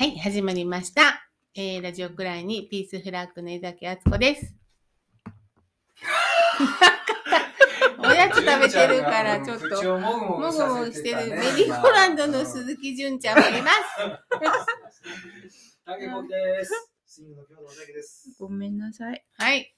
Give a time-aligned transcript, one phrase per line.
[0.00, 1.28] はい、始まりました。
[1.54, 4.56] えー、ラジオクライにピースフラッグの江崎敦子です。
[7.98, 13.76] おやつ食べてるから、ちょっ口と、をもぐもぐしてる、メリーゴーランドの鈴木純ちゃんもいます。
[15.84, 16.94] 竹子です。
[17.04, 18.34] スイングの今日のおだけです。
[18.38, 19.22] ごめんなさい。
[19.36, 19.76] はい。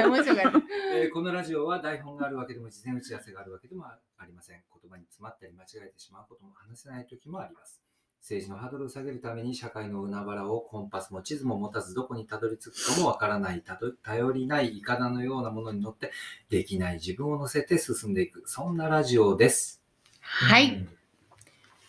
[0.00, 0.58] 面白かった。
[0.96, 4.64] えーこのラジオは台本があるわけでも事前打ち合わせがあるわけでもありません。
[4.68, 7.80] 言葉に詰まったり間違えてしまうことも話せない時もあります。
[8.20, 16.12] 政治のハードルを下げるために社会の海原をコンパスも地図も持たずどこにたどり着くかもわからないたど頼りないイカダのようなものに乗って
[16.50, 19.82] できない自分を乗せて進んでいくそんなラジオです。
[20.20, 20.86] はい。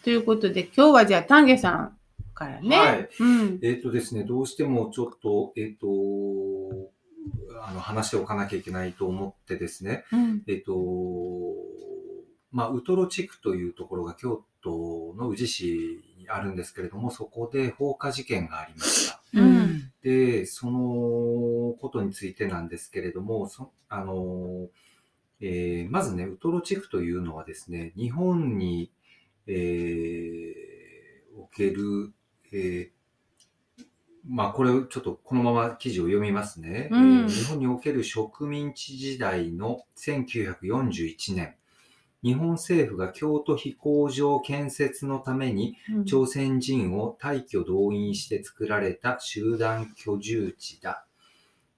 [0.03, 1.97] ということで、今日はじゃあ、丹下さん
[2.33, 2.77] からね。
[2.77, 3.59] はいうん。
[3.61, 5.87] えっ、とですね、どうしてもちょっと、えっ、と、
[7.61, 10.43] あの、話しておかなきゃいけないと思ってですね、うん。
[10.47, 10.73] えっ、と、
[12.51, 19.21] まあ、ウトロ地区というところが京都の宇治市にあるんですけれども、そこで放火事件がありました。
[19.33, 19.91] うん。
[20.01, 24.69] で、そのことについてなんですけれども、そあの、
[25.41, 28.91] えーまずね、ウトロ地区というのはですね、日本に、
[29.47, 30.69] えー
[31.37, 32.11] おける、
[32.51, 33.85] えー
[34.27, 36.89] まあ、これをちょっとこのまま記事を読みますね。
[36.91, 41.55] うんえー日本における植民地時代の1941年、
[42.23, 51.05] 日本政府が京都飛行場建設のために朝鮮人を大挙動員して作られた集団居住地だ。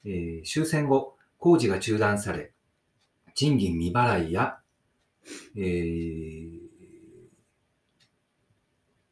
[0.04, 2.54] えー終戦後、工事が中断され、
[3.36, 4.60] 賃金未払いや、
[5.56, 6.72] えー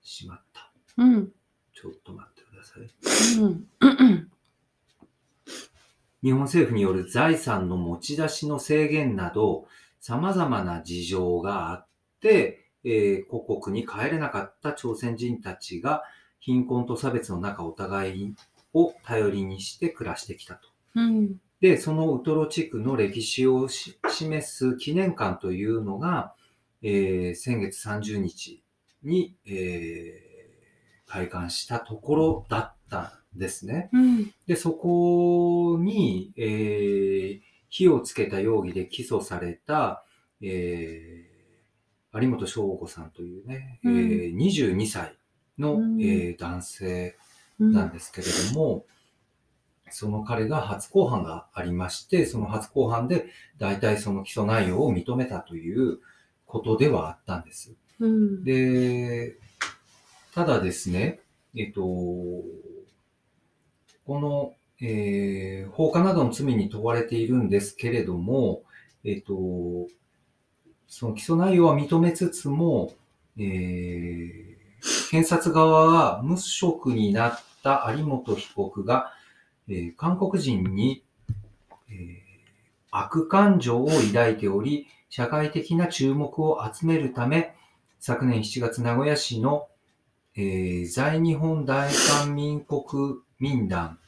[0.01, 0.71] しまった。
[0.97, 1.31] うん。
[1.73, 3.39] ちょっと待ってください。
[3.39, 3.67] うん。
[3.79, 4.31] うん。
[6.21, 9.67] 日本政府による財産の持ち出しの制限など、
[9.99, 11.87] 様々な事情があっ
[12.21, 16.03] て、えー故国に帰れなかった朝鮮人たちが
[16.39, 18.35] 貧困と差別の中お互い
[18.73, 20.69] を頼りにして暮らしてきたと。
[20.95, 21.41] うん。
[21.59, 26.33] で、そのウトロ地区の歴史をし示す記念館というのが、
[26.81, 28.63] えー先月30日
[29.03, 30.29] に、えー
[31.11, 33.89] 開館したところだったんですね。
[33.91, 34.31] うん。
[34.45, 40.03] で、そこに、えー火をつけた容疑で起訴された、
[40.41, 41.29] えー
[42.11, 45.15] 有本翔吾さんというね、うんえー22歳
[45.59, 47.15] の、うんえー男性
[47.59, 47.71] うん。
[47.73, 48.85] なんですけれども、
[49.91, 53.25] その彼が初公判がありまして、その初公判で
[53.57, 55.99] 大体その起訴内容を認めたという
[56.45, 57.75] ことではあったんです。
[57.99, 58.43] うん。
[58.43, 59.37] で、
[60.33, 61.19] ただですね、
[61.55, 62.43] えっと、こ
[64.07, 68.63] の、えー放火などの罪に問われているんですけれども、
[69.03, 69.33] えっと、
[70.87, 72.93] その起訴内容は認めつつも、
[73.37, 74.59] えー
[75.11, 79.11] 検察側は無職になった有本被告が、
[79.67, 81.03] えー韓国人に、
[81.89, 82.29] えー
[82.91, 87.53] 悪感情を抱いており、社会的な注目を集めるため、
[87.99, 89.67] 昨年7月名古屋市の、
[90.35, 92.81] えー在日本大韓民国
[93.39, 93.98] 民団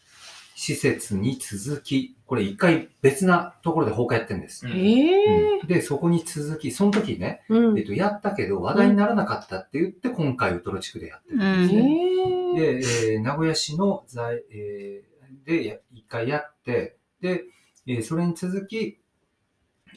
[0.63, 4.67] 施設に続き、これ一回別なところで放火やってるんです。
[4.67, 5.55] へえ。
[5.59, 7.79] うんで、そこに続き、その時ね、うん。
[7.79, 11.81] えっと、やったけど話題にならなかったって言って、今回ウトロ地区でやってるんですね。
[11.81, 12.79] へえ。
[12.79, 15.11] で、えー名古屋市の在、えー
[15.47, 17.45] でや一回やって、で、
[17.87, 18.99] えーそれに続き、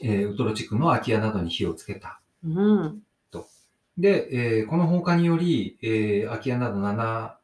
[0.02, 2.20] えーウトロ地区の空き家などに火をつけた。
[2.42, 3.02] うん。
[3.98, 7.34] で、えーこの放火により、えー空き家など7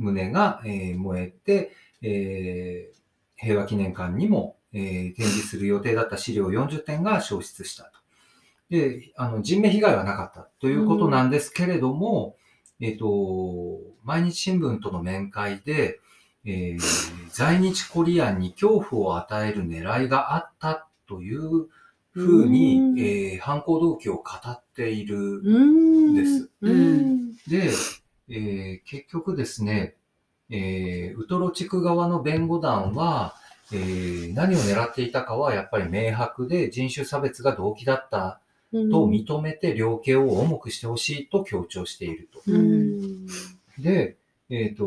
[0.00, 1.70] 棟が、えー燃えて、
[2.04, 2.94] えー
[3.36, 7.90] 平和記念館にも、えー展示する予定だった資料40点が消失したと。
[8.70, 12.36] で、あの、人命被害はなかったということなんですけれども、
[12.80, 16.00] えっ、と、毎日新聞との面会で、
[16.44, 16.80] えー
[17.30, 21.66] 在日コリアンに恐怖を与える狙いがあったという
[22.12, 25.58] ふうに、うんえー犯行動機を語っているう
[26.12, 26.14] ん。
[26.14, 26.50] です。
[26.60, 27.34] うん。
[27.48, 27.70] で、
[28.28, 29.96] えー結局ですね、
[30.50, 33.34] えーウトロ地区側の弁護団は、
[33.72, 38.40] えー何を狙っていたかはやっぱり明白で人種差別が動機だった
[38.72, 42.40] と認めて量刑を重くしてほしいと強調していると。
[42.46, 43.26] うん。
[43.78, 44.16] で、
[44.50, 44.86] えっ、と、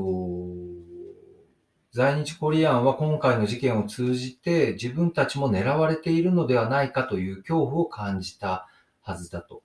[1.92, 8.68] 在日コリアンは今回の事件を通じて自分たちも狙われているのではないかという恐怖を感じた
[9.02, 9.64] はずだと。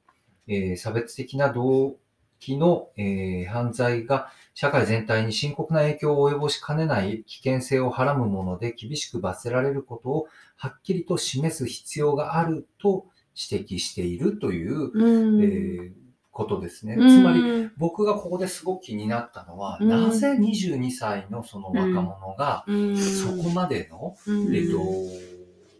[0.48, 1.96] えー差別的な動
[2.42, 13.06] 機の、えー犯罪が社会全体に深刻な影響を及ぼしかねない危険性をはらむもので厳しく罰せられることをはっきりと示す必要があると
[13.50, 15.42] 指摘しているという、うん。
[15.42, 15.92] えー
[16.34, 16.94] ことですね。
[16.94, 17.08] うん。
[17.10, 19.88] つまり、僕がここですごく気になったのは、うん。
[19.88, 24.78] なぜ22歳のその若者が、うん、そこまでの、うん、えっと、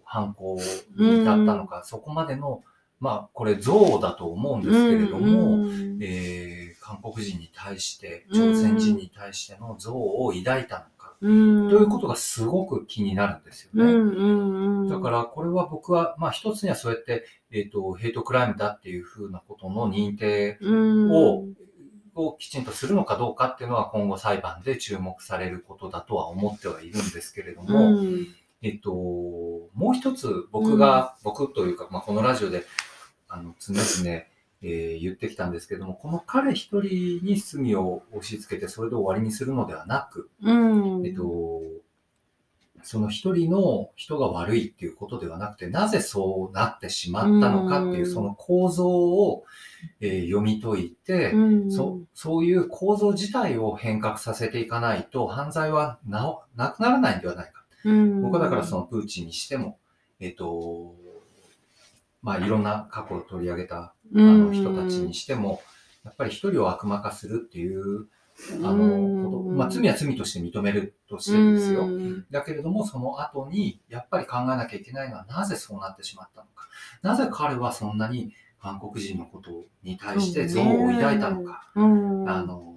[0.05, 0.59] 犯行
[0.99, 2.62] に至ったのか、そこまでの、
[3.00, 5.99] まあ、これ憎悪だと思うんですけれども、うん。
[6.03, 6.51] えー
[6.92, 11.32] 韓国人に対して、朝鮮人に対しての憎悪を抱いたのか、う
[11.66, 13.90] ん、ということがすごく気になるんですよね。
[13.92, 21.44] うんうんうん、だから、これは僕は、まあ一つにはそうやって、えっ、と、ヘイトクライムだっていうふうなことの認定うん、を、
[22.14, 28.26] をきちんとするのかどうかっていうのは今後裁判で注目されることだとは思ってはいるんですけれども、うん、
[28.60, 32.64] えっと、もう一つ僕が、僕というか、まあ、このラジオで、
[33.28, 34.24] あの、常々、
[34.62, 41.61] えー言ってきたんですけども、この彼一人に罪を押し付けてそれで終わりにするのではなく、うん、えっと、
[42.85, 48.12] その一人の人が悪いっていうことではなくて、なぜそうなってしまったのかっていう、うん。
[48.12, 49.44] その構造を、
[50.00, 57.64] えー読み解いて、うん、そうそういう構造自体を変革させていかないと、犯罪はなおなくならないんではないか。
[57.85, 59.79] うん、僕はだからそのプーチンにしても、
[60.20, 60.94] えっ、と、
[62.22, 65.62] まあいろんな過去を取り上げたあうん、の人たちにしても、
[66.04, 68.06] やっぱり一人を悪魔化するっていう、
[68.62, 71.86] あうの、んこと、まあ罪は罪として認めるとしてですよ。
[71.86, 76.69] うんだけれども、その後に、やっぱり考えなきゃいけないのは、なぜそうなってしまったのか。
[77.02, 79.50] なぜ彼はそんなに韓国人のこと
[79.82, 81.70] に対して憎悪を抱いたのか。
[81.75, 82.76] うん、あの、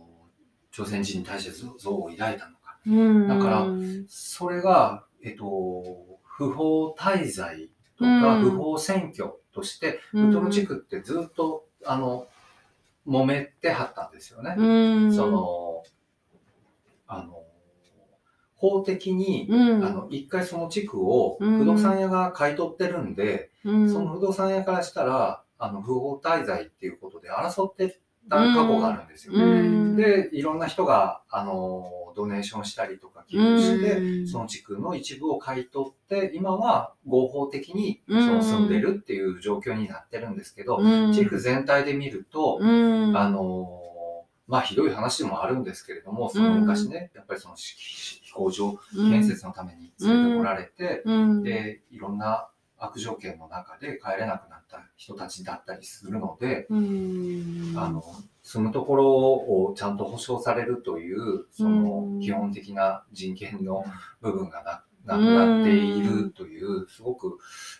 [0.71, 2.77] 朝鮮人に対して憎悪を抱いたのか。
[2.88, 3.65] うん、だから
[4.07, 5.83] それが、えっと、
[6.24, 8.42] 不法滞在とか、うん。
[8.44, 10.30] 不法選挙として、うん。
[10.30, 12.27] ウトロ地区ってずっと、あの、
[13.07, 14.56] 揉めてはったんですよね。
[14.57, 15.83] うん、その、
[17.07, 17.44] あの、
[18.56, 21.59] 法的に、うん、あの、一回その地区をうん。
[21.59, 28.00] 不動産屋が買い取ってるんで、うん、その不動産屋からしたら、あの、不法滞在っていうことで争って
[28.30, 29.33] た過去があるんですよ。
[29.36, 34.27] うん、で、いろんな人が、あの、ドネーションしたりとか寄付して、うん。
[34.27, 38.27] その地区の一部を買い取って、今は合法的にそうん。
[38.38, 43.81] の住んでるっていう状況になってるんですけど、うん、地区全体で見ると、うん、あの、
[44.48, 48.80] まあひどい話でもあるんですけれども、その昔ね、やっぱりその飛行場
[49.10, 52.48] 建設のために連れてこられて、うん、で、いろんな
[52.86, 58.04] 悪条件の中で帰れなくなった人たちだったりするので、うん、あの、
[58.44, 63.84] 住むところをちゃんと保障されるという、その基本的な人権の
[64.22, 67.38] 部分がななくなっているという、すごく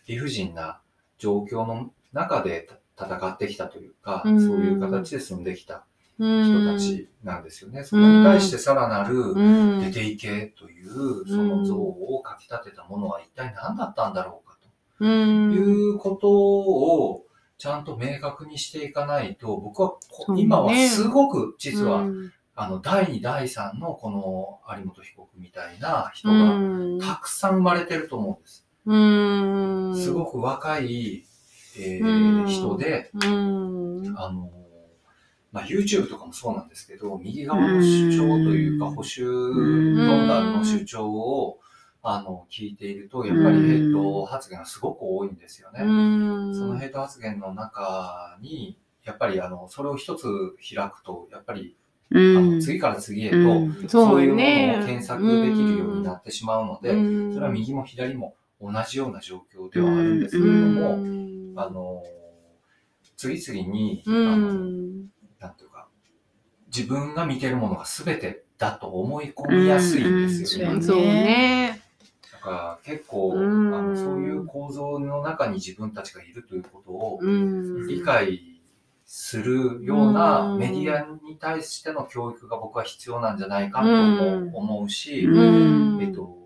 [0.08, 0.82] 理不尽な
[1.18, 4.40] 状況の中でた戦ってきたというか、うん。
[4.40, 5.86] そういう形で住んできた
[6.18, 7.84] 人人たちなんですよね。
[7.84, 14.55] そこに対してさらなるうん、出ていけという、その像をかき立てたものは一体何だったんだろうか
[15.04, 17.26] いうことを
[17.58, 19.98] ちゃんと明確にしていかないと、僕は
[20.30, 20.42] ね。
[20.42, 22.32] 今はすごく実は、うん。
[22.58, 28.66] あの、第2、第3のこの有本被告みたいな人うがん、たくさん生まれてると思うんです。
[28.86, 31.26] うん、すごく若い、
[31.78, 32.46] えうん。
[32.46, 34.50] ー人で、うん、あの、
[35.52, 38.96] まあ、YouTube とかもそうなんですけど、右側の主張というか、うん。
[38.96, 41.60] 保守論断の主張を、
[42.08, 45.82] あの、聞いていると、やっぱりヘイト発言がすごく多いんですよね。
[45.84, 51.76] うん、そのヘイト発言の中に、やっぱりあの、それを一つ開くと、やっぱり、
[52.12, 53.90] うあんの次から次へと、うん。
[53.90, 57.34] そういうもねのを検索できるようになってしまうので、うん。
[57.34, 61.54] それは右も左も同じような状況ではあるんですけれども、うん。
[61.56, 62.04] あの、
[63.18, 65.00] 次々に、うあの、ん、
[65.40, 65.88] なんていうか、
[66.68, 70.74] 自分が見てるものが全てだと思い込みやすいんですよね。
[70.76, 70.84] うん。
[70.84, 71.65] そうね。
[72.46, 73.74] だから結構、うん。
[73.74, 78.42] あのそういう構造の中に自分たちがいるということをうん、理解
[79.06, 80.60] するようなうん。
[80.60, 86.02] メディアに対しての教育が僕は必要なんじゃないかとも思うし、うん。
[86.02, 86.38] えっと、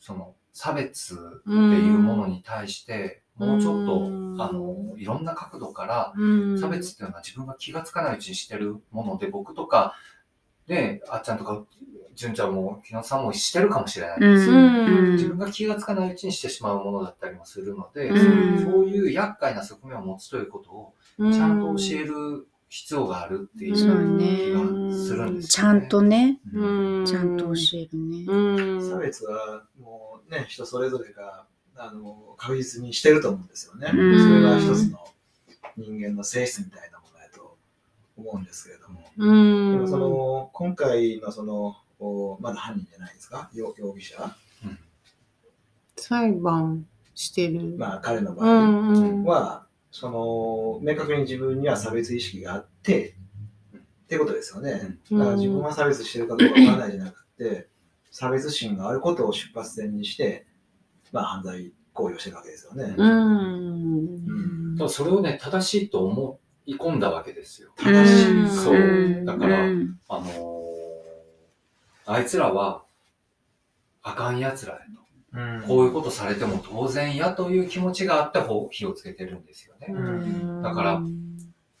[0.00, 9.94] その差別っていうものに対して、もうちょっと、うんあの、いろんな角度から、うん、差別っていうのは自分が気がつかないうちにしてるもので、僕とか、
[10.68, 11.64] ね、あっちゃんとか、
[12.14, 14.50] 純ちゃんも、木野さんもしてるかもしれないです。
[14.50, 15.12] うん。
[15.12, 18.64] 自分が気がつかないうちにしてしまうものだったりもするので、うん。
[18.64, 20.94] そういう厄介な側面を持つということを、
[21.32, 23.86] ちゃんと教える必要があるっていう気が
[24.92, 26.98] するんですちゃんとね、うん。
[27.00, 28.24] うん、ちゃんと教えるね。
[28.26, 31.46] うん、差別はもうね、人それぞれが
[31.76, 33.90] あの確実にしてると思うんですよね。
[33.92, 34.18] うん。
[34.18, 34.98] それが一つの
[35.76, 36.95] 人間の性質みたいな
[38.16, 44.36] 思うんですけれども、うん、その今回のそのおまだ犯人じゃないですか、容容疑者、
[45.96, 47.76] 裁判してる。
[47.78, 53.14] まあ彼のう場合んうん、は、その明確に自分には差別意識があって、
[53.74, 54.98] ってことですよね。
[55.10, 55.18] うん。
[55.18, 57.68] だから自分は差別してるかどうかわからないじゃなくて、
[58.10, 60.46] 差別心があることを出発点にして、
[61.12, 62.94] まあ犯罪行為をしてるわけですよね。
[62.96, 64.76] うん。
[64.76, 67.70] ただそれをね、正しいと思い込んだわけですよ。
[67.76, 68.40] 正しい。
[68.40, 70.56] うんそうだからうんあのー
[72.08, 72.84] あいつらは、
[74.02, 74.84] あかん奴らやと。
[75.32, 79.88] うんこういうことされても当然やという気持ちがあってほ火をつけてるんですよね。
[79.90, 81.02] うんだから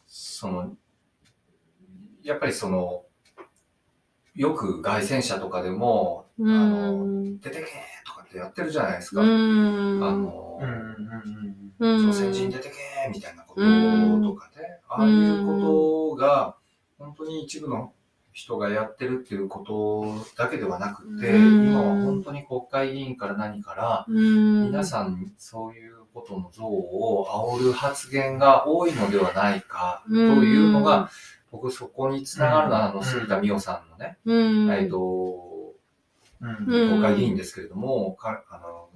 [0.06, 0.76] その、
[2.22, 3.04] やっぱりその、
[4.34, 7.38] よく外戦車とかでも、うあの、ん。
[7.38, 7.66] 出てけー
[8.06, 9.22] とかってやってるじゃないですか。
[9.22, 10.04] うん。
[10.04, 10.58] あの
[11.78, 13.62] 朝鮮人出てけーみたいなこと
[14.22, 16.56] とかで、ああいうことが、
[16.98, 17.92] 本当に一部の
[18.32, 20.04] 人がやってるっていうこと
[20.36, 21.68] だけではなくて、うん。
[21.68, 27.26] 今は本当に国会議員から何から、うん、皆さんそういうことの像を
[27.58, 31.10] 煽る発言が多いのではないかというのが、
[31.50, 34.34] 僕そこにつながるのは、あの、杉田美代さんのね、う
[34.66, 35.74] ん、えっと、
[36.40, 36.50] うん。
[36.50, 37.00] うん。
[37.00, 38.90] 国会議員ですけれども、かあの、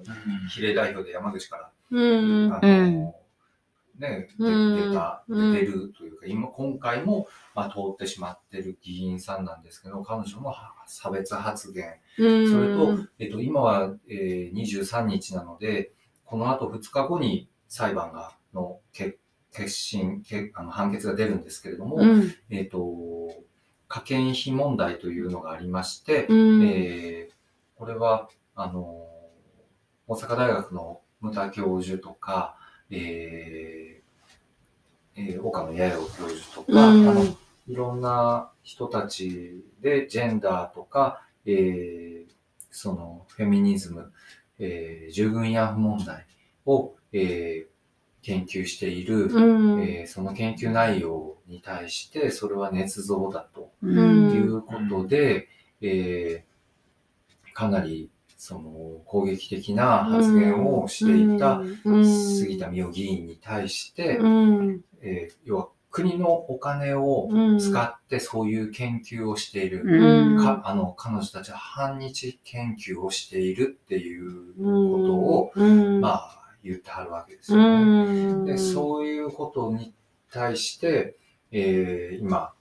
[0.50, 3.04] 比例代表で山口から、うん、あの、うん。
[3.98, 5.52] ね、出た、うん。
[5.52, 15.92] 出てるというか、今、今回も、まあ、通ってしまってる議員さんなんですけど、彼女のは差別発言、うん、それと、えっと、今は、えー、23日なので、
[16.24, 19.18] この後2日後に裁判が、の決
[19.52, 23.28] 決審、けあの判決が出るんですけれども、うん、えっと、
[23.86, 27.40] 科研費問題というのがありまして、うん、えー
[27.80, 29.08] これは、あの、
[30.06, 32.56] 大阪大学の牟田教授とか、
[32.90, 37.08] えーえー岡野弥生教授とか、うん。
[37.08, 37.24] あの
[37.68, 42.30] いろんな人たちでジェンダーとか、えー
[42.72, 44.12] そのフェミニズム、
[44.58, 46.26] えー従軍慰安婦問題
[46.66, 47.70] を、えー
[48.22, 54.30] 研究している、うん、えーその研究内容に対して、それは捏造だとうん。
[54.34, 55.48] いうことで、
[55.80, 58.10] えーかなり
[58.40, 67.28] その攻撃的な発言をしていた杉田水脈議員に対して、うん、えー要は国のお金を
[67.58, 69.82] 使ってそういう研究をしている。
[69.84, 74.62] うん、かあの彼女たちは反日研究をしているっていうこ
[75.04, 77.64] とを、うん、まあ言ってはるわけですよね。
[77.64, 79.92] うん、でそういうことに
[80.32, 81.16] 対して、
[81.50, 82.52] えー今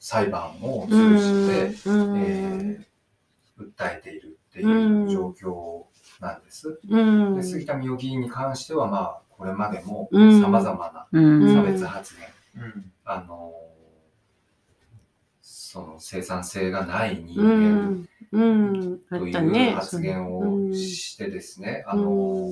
[0.00, 2.91] 裁判を通じて、うん、えー
[3.76, 5.84] 訴えているっていう状況
[6.20, 6.80] なんです。
[6.88, 10.40] うん、で杉田水脈議員に関しては、まあ、これまでもうん。
[10.40, 11.46] 様々うん。
[11.46, 12.14] な差別発
[12.54, 12.92] 言、うん。
[13.04, 13.52] あの
[15.40, 18.06] その生産性がない人う間
[19.10, 19.72] とい。
[19.72, 22.48] う発言をしてですね、あの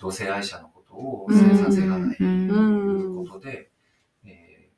[0.00, 1.36] 同性愛者のことをうん。
[1.36, 3.70] 生産性がないとういんうことで、
[4.24, 4.70] えー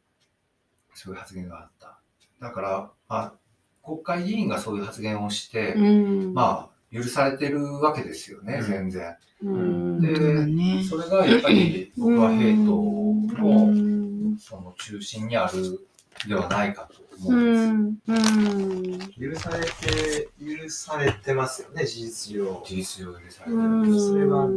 [0.94, 1.98] そういう発言があった。
[2.40, 3.34] だから、まあ、
[3.82, 8.66] 国会議員がそういう発言をして、うん、まあ、許されてるわけですよね、うん。
[8.66, 9.16] 全然。
[9.42, 15.80] うん、でそれがやっぱり僕はヘイトうのん、その中心にある
[16.28, 18.12] ではないかと思ううんです。
[18.12, 22.62] ん、うん、許されて、許されてますよね、事実上。
[22.64, 23.56] 事実上許されてる。
[23.56, 24.48] うん、それは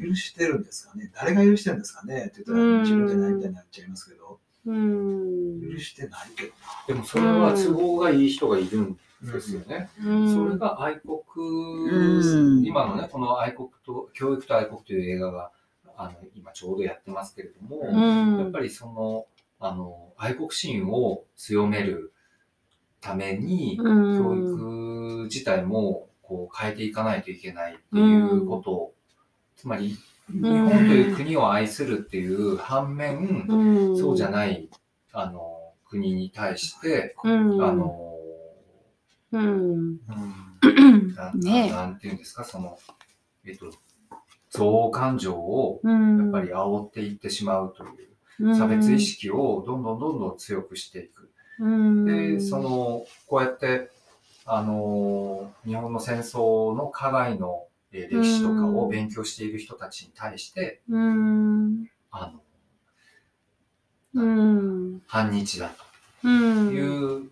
[0.00, 1.10] 許してるんですかね。
[1.14, 2.82] 誰が許してるんですかねって言ったらうん。
[2.82, 6.52] 自分じゃないみたいになっちゃいますけど、うん、許してないけど
[6.88, 9.32] でもそれは都合がいい人がいるんな。
[9.32, 9.90] ですよね。
[10.02, 12.64] うん、それが愛国、うん。
[12.64, 15.50] 今のね、この愛国と、教育と愛国という映画が、
[15.96, 19.26] あの、今ちょうどやってますけれども、うん、やっぱりその、
[19.58, 22.12] あの、愛国心を強める
[23.00, 28.94] ために、うん、教育自体も、こう、変えていかないといけないっていうことを、
[29.56, 29.96] つまり、
[30.32, 34.68] 日本という国を愛するっていう反面、うん、そうじゃない、
[35.12, 38.10] あの、国に対して、うん、あの、
[39.32, 41.14] うん、うん。
[41.14, 41.70] なね。
[41.70, 42.78] ななんていうんですか、その、
[43.44, 43.66] えっと、
[44.52, 51.30] 憎悪感情をうん、やっぱり煽っていってしまうという、うん、差別意識をどんどんどんどん強くしていく。
[51.60, 53.90] うん、で、その、こうやって、
[54.46, 62.32] あの、日本の戦争の加害のえー歴史とかを勉強している人たちに対して、うん、あ
[64.14, 64.24] うの、
[64.96, 65.72] ん、反日だ
[66.22, 67.30] うん、という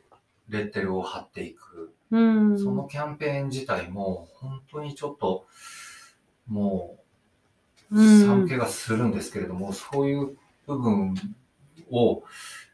[0.49, 1.93] レッテルを貼っていく。
[2.11, 5.47] うん、そのキャンペーン自体も、本当にちょっと、
[6.47, 6.99] も
[7.91, 8.27] う、うん。
[8.27, 10.37] 寒気がするんですけれども、そういう
[10.67, 11.15] 部分
[11.91, 12.23] を、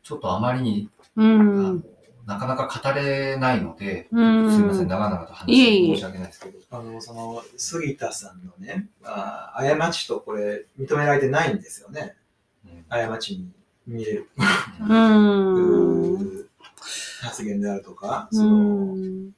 [0.02, 1.84] ちょっとあまりに、うん、
[2.26, 6.58] なかなか語れないので、うん、すいません、長々と話して申し訳ないですけど。
[6.70, 12.16] あの、その、杉田さんのね、あ過ちとこれ、認められてないんですよね。
[12.66, 13.50] うん過ちに
[13.86, 14.28] 見れる、
[14.80, 16.46] うん。
[17.22, 19.30] 発言であるとか、うそのん。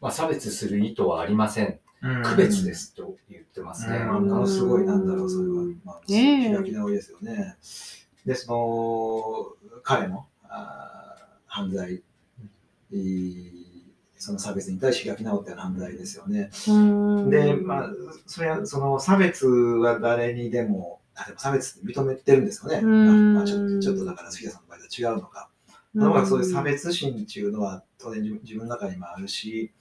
[0.00, 1.78] まあ、差別する意図はありません。
[2.00, 3.96] うん区別ですと言ってますね。
[3.96, 5.64] うん、あのすごいなんだろう、それは。
[5.84, 7.56] まあ、開き直りですよね。
[8.24, 12.02] で、その、彼のあー犯罪、
[14.16, 16.50] その差別に対して開き直ったような犯罪ですよね。
[16.68, 17.90] うんで、まあ、
[18.26, 22.80] それは、その差別は誰にでも、あでも差別って認めてるんですよね。
[22.82, 25.50] うんまあ、ちょちょっとだから、杉田さんの場合と違うのか。
[25.94, 29.72] ともかくそういう差別心っていうのは当然自分の中にもあるし、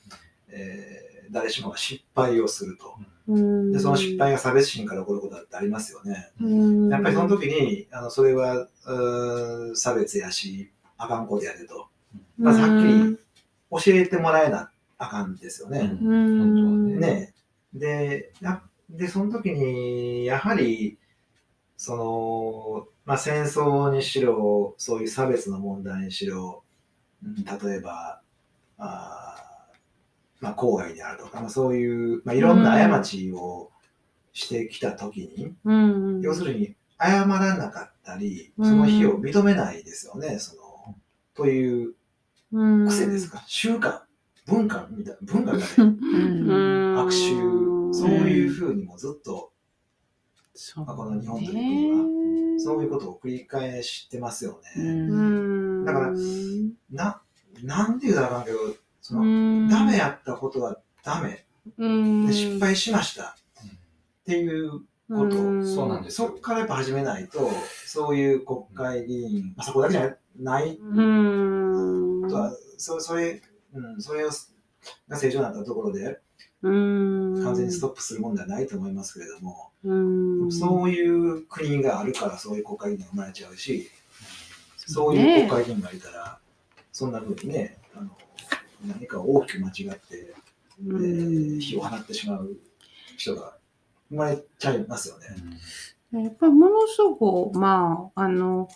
[0.50, 2.96] えー誰しもが失敗をすると。
[3.28, 6.32] うんで、その失敗が差別心から起こることだってありますよね。
[6.40, 8.68] うんやっぱりその時に、あのそれは
[9.76, 11.90] 差別やし、あかんことやでと。
[12.38, 13.18] まずはっきり
[13.72, 15.84] 教えてもらえなあかんですよね。
[16.02, 17.34] ねね。
[17.74, 20.98] で、やで、その時に、やはり、
[21.76, 26.64] その、まあ、戦争にしろ、そういう差別の問題にしろ、
[27.24, 28.22] うん例えば、
[28.78, 29.78] あー
[30.40, 33.72] まあ、郊外であるとか、まあ、そういう、まあ、いろんな過ちを
[34.34, 36.22] してきた時に、うん。
[36.22, 38.70] 要するに、謝らなかったり、うん。
[38.70, 40.96] その日を認めないですよね、その、
[41.36, 41.94] といううん
[42.52, 44.02] 癖ですか、習慣、
[44.46, 44.88] 文化？
[44.92, 45.86] みたいな、文化みたいな。
[45.86, 45.88] う
[46.96, 47.00] ん。
[47.00, 47.36] 悪習、
[47.94, 49.52] そういうふうにもずっと、
[50.54, 54.84] そうまあこの日本という国はそういうことを繰り返してますよね。
[54.84, 54.84] う
[55.82, 55.86] ん。
[55.86, 56.12] だから
[56.90, 57.22] な、
[57.62, 58.58] なんて言うたらあかんけど、
[59.02, 59.68] その、うん。
[59.70, 61.46] ダメやったことはダメ。
[61.78, 62.26] うん。
[62.26, 63.36] で失敗しました。
[63.62, 65.38] っていうこと。
[65.38, 65.68] うん。
[65.68, 66.30] そうなんですよ。
[66.30, 67.52] そっからやっぱ始めないと、
[67.86, 70.80] そういう国会議員、まあ、そこだけじゃない
[72.28, 72.32] うん。
[72.32, 73.42] とは、そそれ、
[73.74, 74.30] うん、それを
[75.10, 76.20] が正常だったところで、
[76.62, 77.44] うん。
[77.44, 80.52] 完全にストップするもんではないと思いますけれども、うん。
[80.52, 83.90] そういう国があるからそういう国会議員が生まれちゃうし、
[84.78, 86.40] そういう国会議員がいたら、
[86.92, 88.10] そんな風にね、あの
[88.86, 90.34] 何か大きく間違って、
[90.80, 92.56] えー火を放ってしまう
[93.18, 93.58] 人が
[94.10, 96.24] 生まれちゃいますよね。
[96.24, 98.70] やっぱりものすごく、まあ、あの、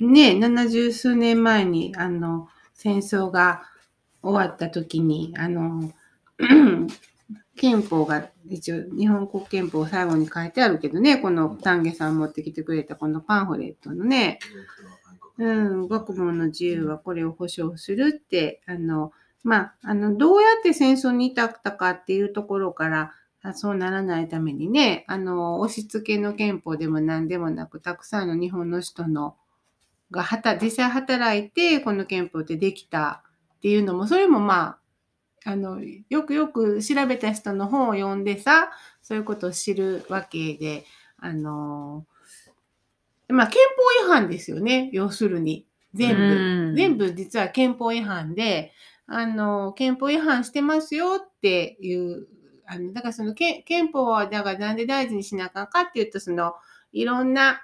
[0.00, 2.48] ね、七十数年前に、あの、
[2.82, 3.62] 戦争が
[4.22, 5.92] 終わった時に、あの、
[7.54, 14.40] 憲法が、一応、日本国憲法を最後に書いてあるけどね、この丹下さん持ってきてくれたこのパンフレットのね、
[15.38, 15.52] う
[15.84, 19.12] ん、学問の自由はこれを保障するって、あの、
[19.44, 23.12] まあ、あの、どうやって戦争に至ったかっていうところから、
[23.44, 29.36] あそうならないためにね、あの、押し付けの憲法でも何でもなく、たくさんの日本の人の、
[30.12, 33.24] がはた、実際働いて、この憲法ってできた
[33.56, 34.78] っていうのも、それもま
[35.44, 38.70] あ、あの、よくよく調べた人の本を読んでさ、
[39.00, 40.84] そういうことを知るわけで、
[41.18, 42.06] あの、
[43.28, 45.66] まあ、憲法違反ですよね、要するに。
[45.94, 46.22] 全部。
[46.22, 48.72] うん全部実は憲法違反で、
[49.06, 52.26] あの、憲法違反してますよっていう、
[52.66, 56.54] あの、だからその憲憲法は、だからなんで大事にしなあかんかっていうと、その、
[56.92, 57.62] いろんな、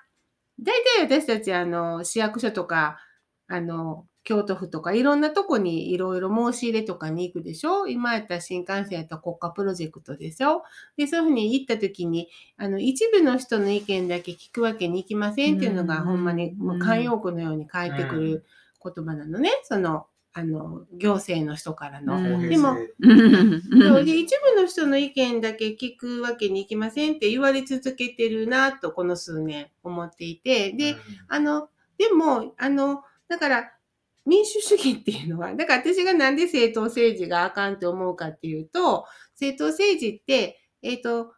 [0.61, 0.75] 大
[1.09, 2.99] 体私たち、あの、市役所とか、
[3.47, 7.87] あの、京都府とかいろんなとこにいろいろ申し入れとかに行くでしょ？
[7.87, 10.65] 今やったら新幹線やったら国家プロジェクトでしょ？
[10.99, 16.05] で、そういうふうに行った時に、あの、一部の人の意見だけ聞くわけにいきませんっていうのが、うん。
[16.05, 18.45] ほんまにもう慣用句のように返ってくる
[18.85, 19.51] 言葉なのね。
[19.63, 20.07] その、
[20.39, 22.17] あの、行政の人からの。
[22.17, 22.49] うん。
[22.49, 23.61] でもうん。
[23.61, 30.95] そうで一部の人の意見だけ聞くわけにいきませんって言われ続けてるなとこの数年思っていてで、
[31.27, 33.73] あのでもあのだから
[34.25, 41.33] 民主主義っていうのはだから私がなんで政党政治があかんって思うかっていうと政党政治ってえっ、と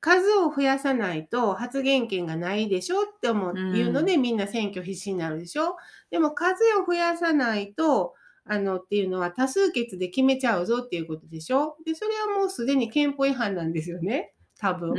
[0.00, 3.76] 数を増やさないと発言権がないでしょって思う,、うん。
[3.76, 5.76] いうのでみんな選挙必死になるでしょ。
[6.10, 8.14] でも数を増やさないと
[8.48, 11.76] あのっていうのは多数決で決めちゃうぞっていうことでしょ？
[11.84, 14.34] で、それはもうすでに憲法違反なんですよね。
[14.58, 14.90] 多分。
[14.90, 14.94] う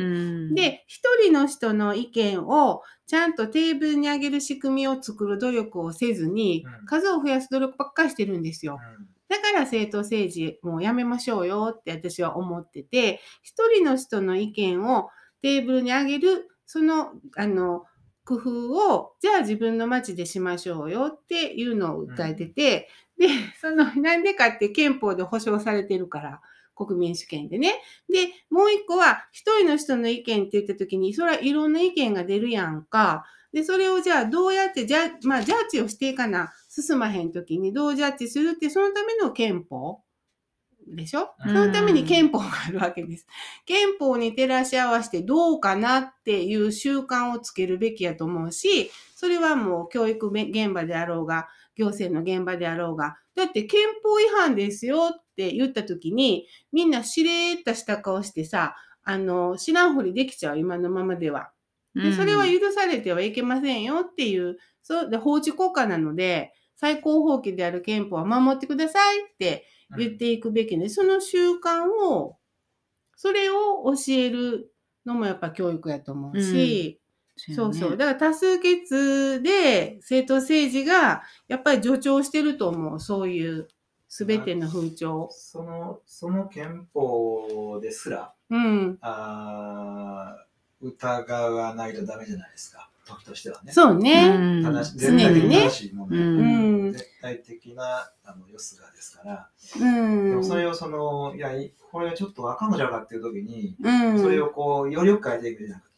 [0.52, 8.80] ん、で、一人の人の意見をちゃんとテーブルに上げる仕組みを作る努力をせずにうん、数を増やす努力ばっかりしてるんですよ。
[9.28, 15.10] だから政党政治もうやめましょうよって私は思ってて、一人の人の意見を
[15.42, 17.84] テーブルに上げる、その、あの、
[18.26, 22.88] 工夫を、じゃあ自分の町でしましょうよっていうのを訴えてて、
[23.20, 23.28] で、
[23.62, 26.42] その、なんでかって憲法で保障されてるから、
[26.76, 27.74] 国民主権でね。
[28.12, 33.26] で、もう一個は、一人の人の意見って言ったときに、それはいろんな意見が出るやんか。
[33.52, 40.02] で、それをじゃあどうやって、じゃまあ、ジャッジをしていかな、進まへんときにどうジャッジするって、そのための憲法
[40.88, 41.36] でしょ？
[41.46, 43.28] うんそのために憲法があるわけです。
[43.66, 61.52] 憲法に照らし合わせてどうかなっていう習慣をつけるべきやと思うし、それはもう教育現場であろうが、行政の現場であろうが、だって憲法違反ですよって言った時に、みんなしれーっとした顔してさ、あの、知らんふりできちゃう、今のままでは。
[61.96, 69.66] で、それは許されてはいけませんよっていう、そうで法治国家なので、最高法規である憲法は守ってくださいって
[69.98, 72.38] 言っていくべきで、その習慣を、
[73.16, 74.74] それを教える
[75.06, 77.02] のもやっぱ教育やと思うし、
[77.56, 77.98] そうそう。
[77.98, 83.00] だから多数決で政党政治がやっぱり助長してると思う。
[83.00, 83.68] そういう
[84.08, 85.30] すべての風潮。
[85.32, 88.98] その、その憲法ですら、うん。
[89.02, 90.50] あー
[90.82, 92.90] 疑わないとダメじゃないですか。
[93.06, 93.72] 時としてはね。
[93.72, 94.62] そうね。
[94.64, 96.94] 正し常にね絶対的正しいもの、うん。
[96.94, 99.86] 絶対的なあのよすがですから、うで
[100.36, 100.44] もん。
[100.44, 104.20] それをその、いや、いこれちょっとあかんのじゃうかっていう時に、うん。
[104.20, 105.89] それをこう、よりよく変えていくんじゃなく。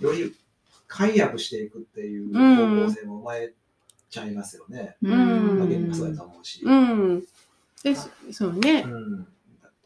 [0.00, 0.34] より
[0.86, 3.52] 解約していくっていう方向性も生まれ
[4.10, 4.96] ちゃいますよね。
[5.02, 6.60] うんまあ、そうやと思うし。
[6.64, 7.20] うん。
[7.82, 7.94] で、
[8.32, 8.88] そうねう。
[8.88, 9.26] ん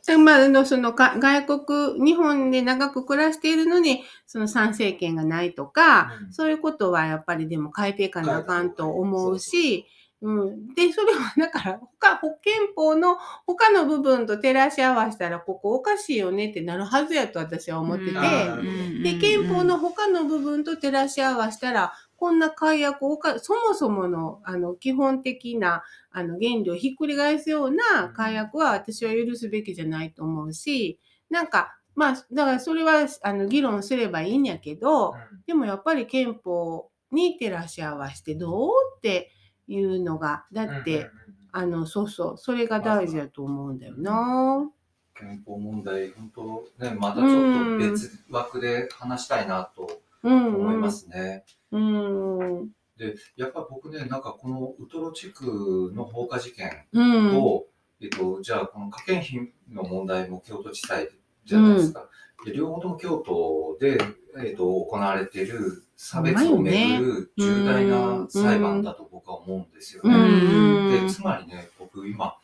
[0.09, 9.87] でまあ、あの、そのか、外国、日本で長く暮らしているのに、その参政権がないとか、うんそういうことはやっぱりでも変えていかなあかんと思うし、
[10.21, 10.75] うん。
[10.75, 18.59] で、それはだから、他、保憲法の他の部分と照らし合わせたら、ここおかしいよねってなるはずやと私は思ってて、
[19.03, 30.99] で、憲法の他の部分と照らし合わせたら、こんな解約をか、そもそもの、あの、基本的な、あの、原理をひっくり返すような解約は私は許すべきじゃないと思うし、
[31.31, 35.15] なんか、まあ、だからそれは、あの、議論すればいいんやけど、
[35.47, 39.31] でもやっぱり憲法に照らし合わせてどうって
[39.69, 41.11] いうのが、だって、
[41.53, 44.71] あの、そうそう、それが大事だと思うんだよな。
[45.15, 51.45] 憲法問題、本当ね、またちょっと別枠で話したいなとうん、思いますね。
[51.71, 52.69] うん。
[52.97, 57.31] で、やっぱ僕ね、なんかこのウトロ地区の放火事件うん。
[57.31, 57.67] と、
[58.01, 61.09] えっと、じゃあこの可見費の問題も京都地裁
[61.45, 62.09] じゃないですか。
[62.45, 63.99] で両方とも京都で、
[64.39, 71.03] えっと、行われている差別をめぐる重大な裁判だと僕は思うんですようね。
[71.03, 71.07] ん。
[71.07, 72.37] で、つまりね、僕今、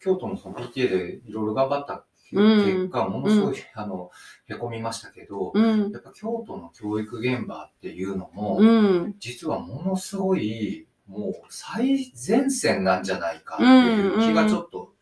[0.00, 4.10] 京都のその PTA でいろいろ頑張ったうん結果、ものすごい、あの、
[4.48, 5.92] へこみましたけど、うん。
[5.92, 9.14] やっぱ京都の教育現場っていうのも、うん。
[9.20, 14.93] 実はものすごい、もう最前線なんじゃないかっていう気がちょっと、うん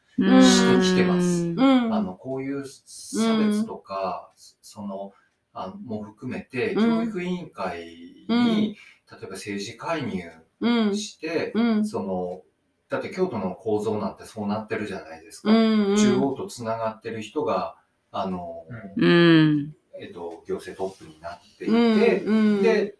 [0.42, 1.94] してきてますうん。
[1.94, 5.12] あの、こういう差別とか、その、
[5.54, 8.76] あのも含めて、うん教育委員会に、
[9.10, 10.22] 例えば政治介入
[10.60, 10.96] うん。
[10.96, 11.84] して、うん。
[11.86, 12.42] その、
[12.88, 15.50] だって京都の構造なんてそうなってるじゃないですか。
[15.50, 15.96] うん。
[15.96, 17.76] 中央とつながってる人が、
[18.10, 19.74] あの、うん。
[20.00, 22.00] えっと、行政トップになっていうん。
[22.00, 22.96] て、うん、で、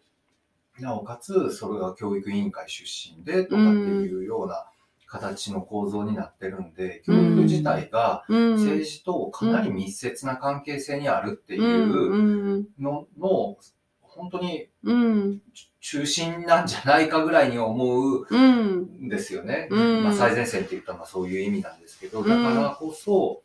[0.79, 4.65] なおかつ、それが教育委員会出身でとかっていうような
[5.13, 13.57] 形の構造になってるんで、教育自体がうん、政治とかなり密接な関係性にあるってうん、いううん、のの、
[14.01, 15.41] 本当にうん、
[15.79, 19.67] 中心なんじゃないかぐらいに思ううん、んですよね。
[19.69, 20.03] うん。
[20.03, 22.27] まあ、最前線って言ったのはそういう意味なんですけど、うん。
[22.27, 23.43] だからこそ、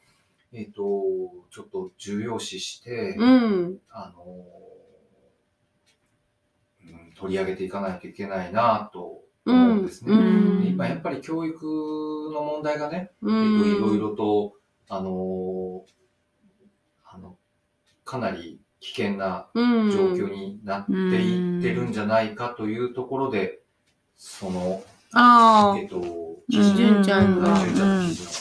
[0.53, 0.83] えっ、と、
[1.51, 4.25] ちょっと重要視して、うん、あの、
[6.83, 10.13] うん、取り上げていかないといけないなと思うんですね。
[10.13, 10.63] うん。
[10.63, 14.55] で今やっぱり教育の問題がね、いん、ろいろと、
[14.89, 15.85] あの
[17.05, 17.37] あの、
[18.05, 23.61] かなり危険なうん、状況になっていってるんじゃないかというところで、
[24.17, 24.83] その、
[25.13, 27.59] ああえっ、と、うん純ちゃんが。
[27.61, 28.03] 純ちゃん。
[28.03, 28.39] の記事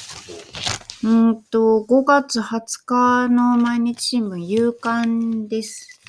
[1.04, 6.02] うんと、5月20日の毎日新聞、夕刊です。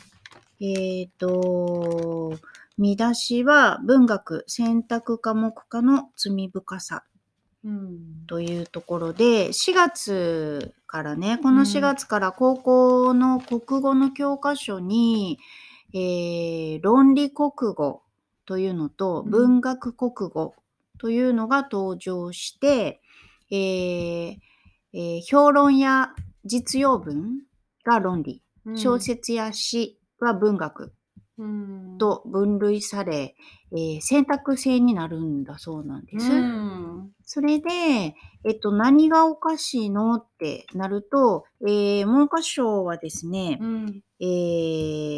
[0.61, 2.33] えっ、と、
[2.79, 7.05] 見出しは文学選択科目科の罪深さ
[7.65, 15.39] うん、というところで、4月からね、この4月から高校の国語の教科書に、
[15.93, 18.03] えー論理国語
[18.47, 19.31] というのとうん。
[19.31, 20.55] 文学国語
[20.99, 23.01] というのが登場して、
[23.51, 24.37] えー
[24.93, 26.13] えー評論や
[26.45, 27.41] 実用文
[27.85, 28.43] が論理、
[28.77, 30.93] 小説や詩は文学うん、
[31.99, 33.35] と分類され、
[33.73, 36.33] えー選択制になるんだそうなんです。
[36.33, 37.69] うん、それで、
[38.45, 44.25] えっと、何がおかしいのってなると、えー文科省はですねう、ん、え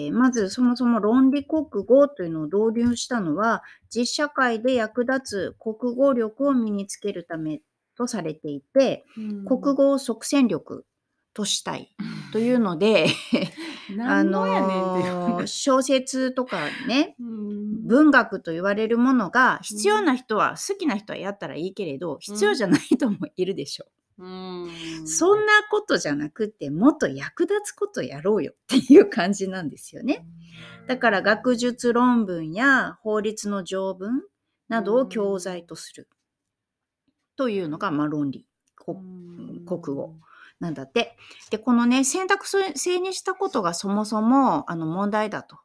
[0.09, 7.61] ーまずそもそも論理国語というのを導入したのは、実社会で役立つ国語力を身につけるため
[7.97, 9.45] とされていて、うん。
[9.45, 10.85] 国語を即戦力
[11.35, 11.95] としたい
[12.33, 13.07] というので、
[13.99, 17.87] あのー小説とかね、 うん。
[17.87, 23.87] 文学と言われるものが必要な人は、好きな人はやったらいいけれど、必要じゃない人もいるでしょ。
[24.19, 24.25] う。
[24.25, 25.07] うん。
[25.07, 30.27] そんなことじゃなくて、もっと役立つことやろうよっていう感じなんですよね。
[30.87, 34.23] だから学術論文や法律の条文
[34.69, 36.09] などを教材とする
[37.37, 40.17] というのが、まあ、論理国語
[40.61, 41.17] なんだって。
[41.51, 45.59] でこのね選択制にしたことがそもそもあの問題だと。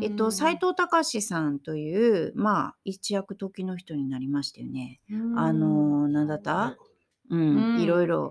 [0.00, 5.00] えっと、斉藤隆さんという、まあ、一躍時の人になりましたよね。
[5.10, 5.38] うん。
[5.38, 6.76] あのなんだった？
[7.30, 7.80] うん、うん。
[7.80, 8.30] いろいろ。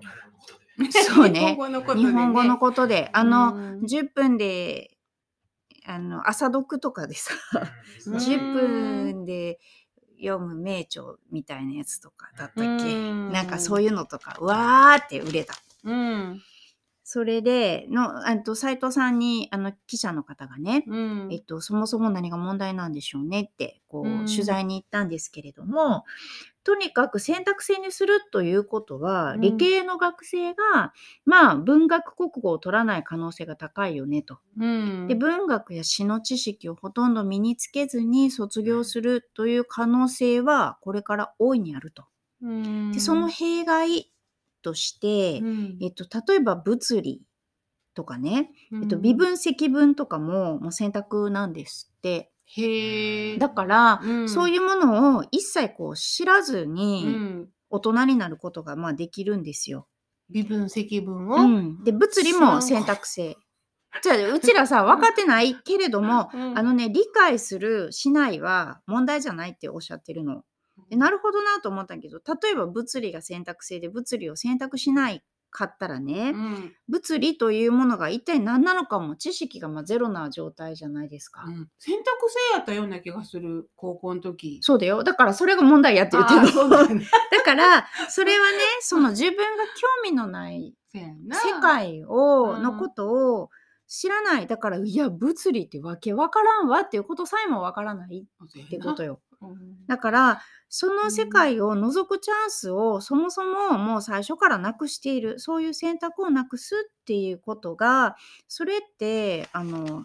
[0.77, 1.55] 日 そうね。
[1.57, 2.09] 本語のことでね。
[2.09, 3.79] 日本語のことで、あの、うん。
[3.81, 4.97] 10分で、
[5.85, 7.33] あの、朝読とかでさ、
[8.07, 8.15] うん。
[8.15, 8.53] 10
[9.11, 9.59] 分で
[10.19, 13.31] 読む名著みたいなやつとかだったっけ、うん。
[13.31, 15.55] なんかそういうのとか、わーって売れた。
[15.83, 16.43] うん。
[17.03, 21.29] それで、の、あと、斉藤さんに、あの、記者の方がね、うん。
[21.29, 24.33] えっと、そもそも何が問題なんでしょうねって、こう、うん。
[24.33, 26.03] 取材に行ったんですけれども、
[26.63, 29.41] とにかく選択制にするということは、うん。
[29.41, 30.93] 理系の学生が、
[31.25, 34.39] まあ、文学国語を取らない可能性が高いよねと。
[34.55, 35.07] うん。
[35.07, 42.05] で、文学や詩の知識をほとんど身につけずに卒業するという可能性は、これから大いにあると。
[42.41, 42.91] うん。
[42.91, 44.11] で、その弊害
[44.61, 45.77] として、うん。
[45.81, 47.21] えっと、例えば物理
[47.93, 52.31] とかね、えっと、うん微分積分とかももう選択なんですって。
[52.45, 54.29] へえだから、うん。
[54.29, 57.49] そういうものを一切こう知らずうにん。
[57.69, 59.87] 大人になることがまあできるんですよ。
[60.29, 63.37] 微分積分を、うん、で物理も選択制。
[64.01, 66.57] じゃあうちらさ分かってないけれども、うん。
[66.57, 70.43] あのね理解するしないは問題じゃないっておっしゃってるの。
[70.89, 81.43] でなるほどなと思ったけど例えば物理が選択制で物理を選択しないかったらね、うん物理というものが一体何なのかも知識がまあゼロな状態じゃないですか。
[81.45, 85.03] うん選択制やったような気がする高校の時そうだよ。
[85.03, 86.69] だからそれが問題やって言ってるうの。
[86.69, 93.49] だ ねだから、それはね、その自分が興味のない世界を、うんのことを
[93.87, 94.47] 知らない。
[94.47, 98.25] だから、いや、物理ってわけわからんわっていうことさえもわからない
[98.65, 99.21] ってことよ。
[99.41, 105.39] うんだから、その世界を覗くチャンスをそもそももう最初からなくしている。
[105.39, 108.15] そういう選択をなくすっていうことが、
[108.47, 110.03] それって、あの、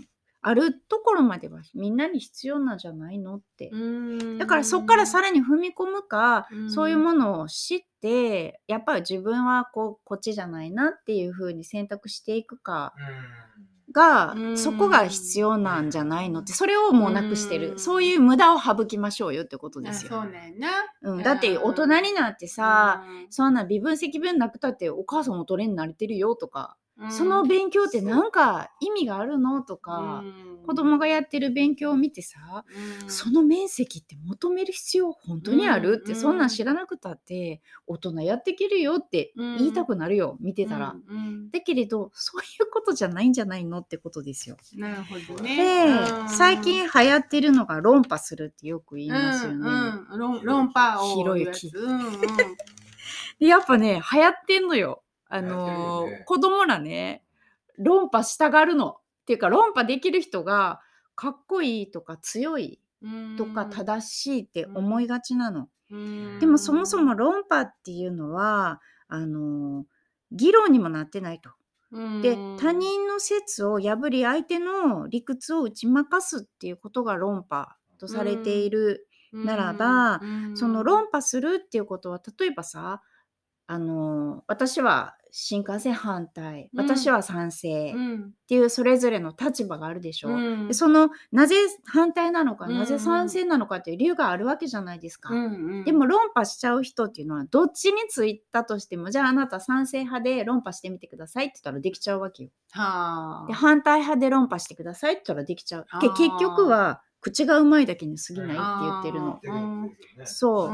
[0.48, 3.68] あるところまではみんなに必要なんじゃないのって。
[3.72, 12.92] うんだからそこからさらに踏み込むか、うんそういうものを知ってやっぱり自分はこうこっちじゃないなっていうふうに選択していくか
[13.92, 14.58] が、うん。
[14.58, 17.78] そこが必要なんじゃないのってそれをもうなくしてる、うん。
[17.78, 20.20] そういう無駄を省きましょうよってことですよ。
[20.20, 20.68] あそうねんな。
[21.02, 30.24] うん、だって大人になってさ、そんな微分積分なくたってお母さんも取れになれてるよとか、うんその勉強ってなんか意味があるのとか、
[30.66, 32.64] 子供がやってる勉強を見てさ、
[33.02, 33.10] うん。
[33.10, 36.18] その面積って求める必要本当にあるって、うん。
[36.18, 40.94] そんなん知らなくたって大人やっていけるよって言いたくなるよ、見てたら。
[41.52, 44.56] だけれどそういうことじゃないんじゃないのってことですよ。
[44.74, 45.84] なるほどで、ね。
[46.22, 46.28] うん。
[46.30, 49.58] 最近流行ってるのが論破するってよく言いますよね。
[49.58, 52.20] うんうん、論論破をひろうん。
[53.38, 55.02] でやっぱね流行ってんのよ。
[55.28, 57.24] あのよね子供らね
[57.78, 58.98] 論破したがるの。
[59.22, 60.80] っていうか論破できる人が
[61.16, 63.36] かっこいいとか強いうん。
[63.36, 65.68] とか正しいって思いがちなの。
[65.90, 66.38] うん。
[66.38, 69.84] でもそもそも論破っていうのはあの
[70.32, 71.50] 議論にもなってないと。
[72.22, 72.56] でうん。
[72.58, 80.56] 他人の説を破り相手の理屈を打ち負かすっていうことが論破とされている、ならばうん。
[80.56, 83.02] その論破するっていうことは例えばさ
[83.68, 90.28] あの私は新幹線反対うん私は賛成っうんていうそれぞれの立場があるでしょ。
[90.28, 95.34] うんでそのなぜ反対なのか、なぜ賛成なのかっていう理由があるわけじゃないですか。
[95.34, 95.48] うんう
[95.82, 102.50] んでも論破しちゃう人っていうのはどっちについたとしてもじゃああなた賛成派で論破してみてくださいって言ったらできちゃうわけよ。
[102.72, 105.84] はあで反対派で論破してくださいって言ったらできちゃう。
[106.00, 109.40] けあー結局は口がうまいだけに過ぎないって言ってるの。
[110.24, 110.70] そう。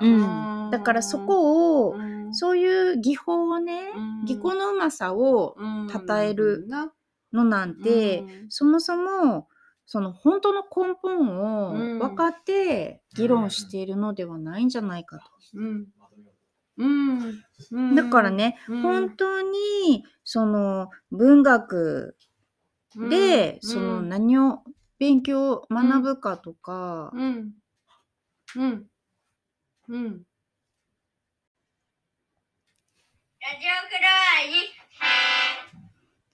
[0.00, 0.08] う。
[0.08, 0.70] ん。
[0.70, 2.34] だからそこを、うん。
[2.34, 4.24] そういう技法をね、うん。
[4.24, 6.94] 技巧のうまさをうん称えるな
[7.34, 8.46] のなんて、うん。
[8.48, 9.48] そもそも
[9.84, 11.98] その本当の根本をうん。
[11.98, 15.24] 分かって議論しているのではないんじゃないかと。
[16.78, 17.94] うん。
[17.94, 18.80] だからね、うん。
[18.80, 22.16] 本当にその文学
[23.10, 23.68] で、うん。
[23.68, 24.62] その何を
[24.98, 27.52] 勉強学ぶかとか、うん。
[28.56, 28.86] うん。
[29.88, 30.22] うん。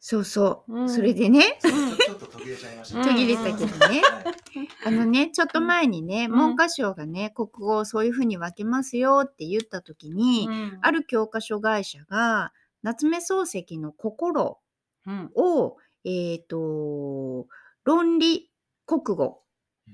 [0.00, 0.80] そうそう。
[0.80, 0.88] うん。
[0.88, 4.68] それでね、ちょちょっと途切れちゃいました、うん途切れたけどね、はい。
[4.84, 6.30] あのね、ちょっと前にね、ん。
[6.30, 10.78] 文科省がね、国語をそういうふうに分けますよって言った時に、うん。
[10.82, 14.58] ある教科書会社が、夏目漱石の心
[15.06, 15.30] うん。
[15.34, 17.46] を、えっ、と、
[17.84, 18.50] 論理
[18.86, 19.42] 国語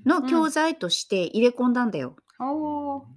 [0.07, 2.17] の教材として入れ込んだんだよ。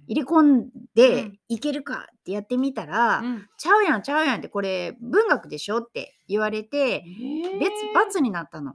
[0.06, 3.48] 入れ込んうでん、いけるかってやってみたら、うん。
[3.58, 7.02] ちゃうやんちゃうやんってこれ文学でしょって言われて、
[7.58, 8.74] 別罰になったの。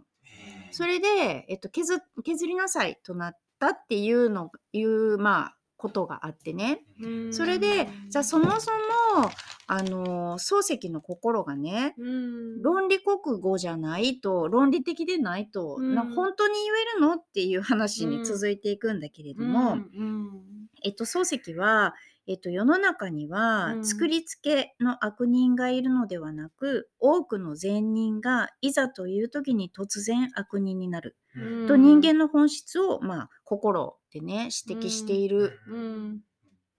[0.72, 6.84] それで、えっと、削削りなさいとなったっていうのいうまあことがあってね。
[7.02, 7.34] うん。
[7.34, 9.30] それでじゃあそもそも
[9.72, 12.62] あの漱石の心がねうん。
[12.64, 15.94] 論理国語じゃないと論理的でないと、うん。
[15.94, 20.42] な本当に言えるのっていう話に続いていくんだけれども、うん
[20.84, 21.94] えっと、漱石は、
[22.26, 23.86] えっと、世の中にはうん。
[23.86, 31.68] 作り付けの悪人がいるのではなく、多くの善人がいざという時に突然悪人になる、うん。
[31.68, 36.22] と人間の本質を、まあ、心でね指摘しているうん。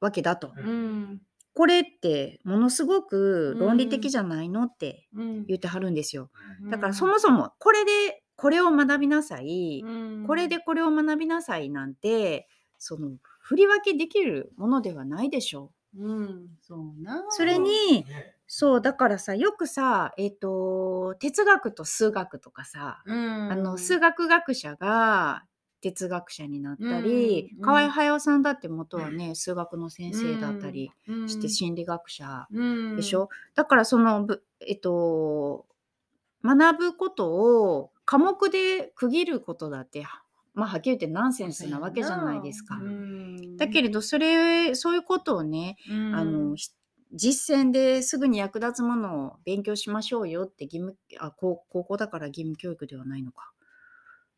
[0.01, 0.53] わけだと。
[0.57, 1.21] うん
[1.55, 5.45] これってものすごく論理的じゃないのってうん。
[5.47, 6.31] 言ってはるんですよ。
[6.63, 6.71] うん。
[6.71, 9.91] だからそもそもこれでこれを学びなさい、う
[10.23, 10.27] ん。
[10.27, 16.07] これでこれを学びなさいなんてその振り分けできるものではないでしょう。
[16.07, 16.49] うん。
[16.63, 18.07] そうなそれに
[18.47, 25.45] そうだからさよくさえっ、と哲学と数学とかさ、うんあの数学学者が
[25.81, 27.63] 哲学者になったり、うん。
[27.63, 30.91] 河合駿さんだって元はね数学の先生だったり
[31.27, 32.97] して心理学者うん。
[32.97, 35.67] でしょ、だからそのぶえっと
[36.45, 40.05] 学ぶことを科目で区切ることだって
[40.55, 42.77] まあはっきり言ってナンセンスなわけじゃないですか。
[42.77, 43.57] うん。
[43.57, 46.15] だけれどそれそういうことをねうん。
[46.15, 46.69] あのひ
[47.13, 53.53] 実践ですぐに役立つものを勉強しましょうよって義務あ高高校だから義務教育ではないのか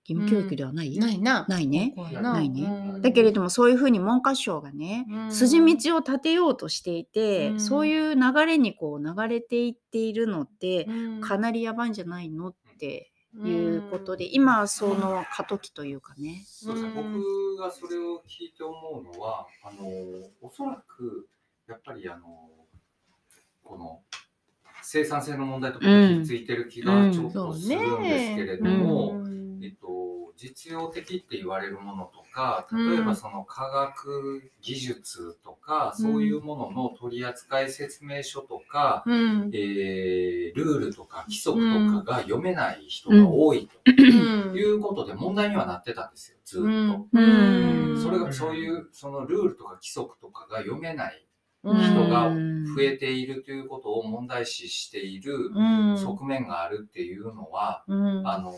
[0.09, 1.47] 義務教育ではない、ないな。
[1.49, 1.93] ないね。
[1.97, 2.41] ここはな。
[2.41, 2.62] いね。
[2.62, 3.03] うん。
[3.03, 5.33] だけれどもそういうふうに文科省がね、うん。
[5.33, 7.61] 筋道を立てようとしていて、うん。
[7.61, 11.21] そういう流れにこう流れていっているのって、うん。
[11.21, 13.12] かなりやばいんじゃないのって
[13.45, 16.43] いうことで、うん今はその過渡期というかね。
[16.47, 19.87] そうですね、うん僕がそれを聞いて思うのは、あの
[20.41, 21.29] おそらく
[21.69, 22.27] やっぱりあの
[23.62, 24.03] この
[24.83, 29.23] 生産性の問題とかにひっついてる気がちょっとするんですけれども、
[29.62, 36.05] えっと、実用的って言われるものとか例えばその科学技術とか、うん。
[36.05, 39.51] そういうものの取扱説明書とか、うん。
[39.53, 44.57] えールールとか規則とかが読めない人が多いとうん。
[44.57, 46.68] いうことで問題にはなってたんですよずっと。
[46.68, 47.09] うん。
[47.12, 48.03] うん。
[48.03, 51.32] それがそういうそのルールとか規則とかが読めないうん
[51.64, 55.98] 人がうん増えているということを問題視しているうん。
[55.98, 58.27] 側面があるっていうのは、うん。
[58.27, 58.55] あの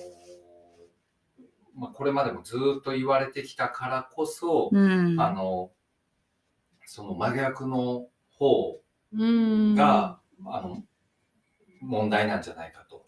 [1.75, 5.21] まあ、これまでもずっと言われてきたからこそ、うん。
[5.21, 5.71] あの
[6.87, 8.81] その真逆の方
[9.13, 9.75] うん。
[9.75, 10.83] が、あの
[11.81, 13.05] 問題なんじゃないかと。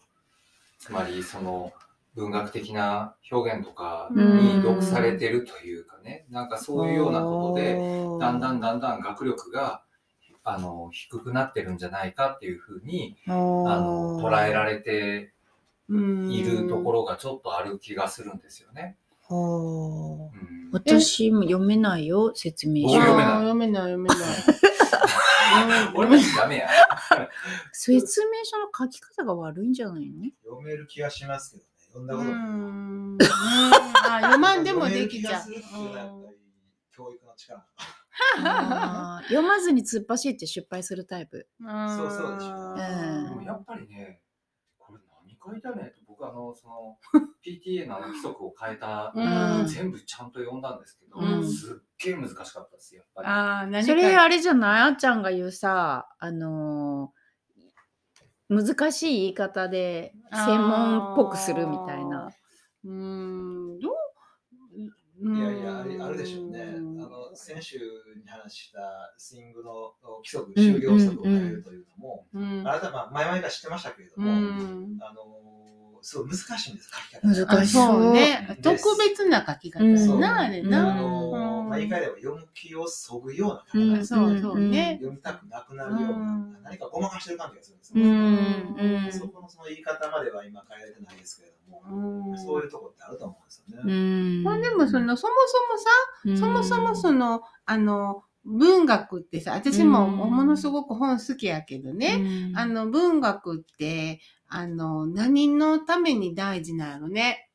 [0.79, 1.73] つまりその
[2.15, 7.75] 文学的な表現とかに毒されてるというかね、なんかそういうようなことで、
[8.19, 9.83] だんだんだんだん学力が
[10.49, 15.33] あの低くなってるんじゃないかっていうふうにあの捉えられて
[15.89, 18.95] いるところがちょっとある気がするんですよね。
[19.29, 20.71] ろうん。
[20.71, 22.95] 私も読めないよ説明書。
[22.95, 24.17] 僕読めない読めない読めない。
[25.95, 26.69] 俺もダメや。
[27.73, 30.23] 説明書の書き方が悪いんじゃないの？
[30.45, 31.67] 読める気がしますけどね。
[31.91, 34.21] 読んだうことない。
[34.21, 35.43] 読まんでもできちゃう。
[36.95, 37.65] 教育の力。
[38.43, 41.47] あー読まずに突っ走って失敗するタイプ。
[41.59, 44.21] うんそうそうでしょうんでもやっぱりね、
[44.77, 46.97] これ何書いてあるんやと、僕あの、その
[47.45, 53.27] PTA のあの規則を変えた、うん全部ちゃんと読んだんですけど、うんすっげえ難しかったです、やっぱり。
[53.27, 57.17] あー何かそれあれじゃないあっちゃんが言うさ、あのー
[58.49, 62.31] 難しい言い方で専門っぽくするみたいな。。
[62.85, 62.91] うー
[63.75, 63.89] ん、ど
[65.19, 66.61] いやいや、あれあるでしょうね。
[66.61, 68.79] あんの先週に話した
[69.17, 75.23] スイングの規則、就業規則を変えるというのも、うんあなたは前々から知ってましたけれどうも、んあの
[76.03, 77.57] すごい難しいんです、書き方が。
[77.57, 78.61] 難しいそうねで。
[78.61, 80.93] 特別な書き方うんやな、あれうんな。
[80.93, 84.97] あのうんまあ、言い換えれば読む気をそぐような書きうん、方、そうそうね。
[85.01, 88.03] 読みたくなくなるような、うん何かごまかしてる感じがするんですよ。
[88.03, 93.93] うんうんそこのその言い方までは今変えられてないですけれども、うんそういうところってあると思うんですようね。
[93.93, 95.33] んまあでもそのそも
[96.25, 107.49] そもさ、そもそもそのあの文学ってさ、私もうんものすごく本好きやけどね、あの、文学って、あの、何のために大事なのね？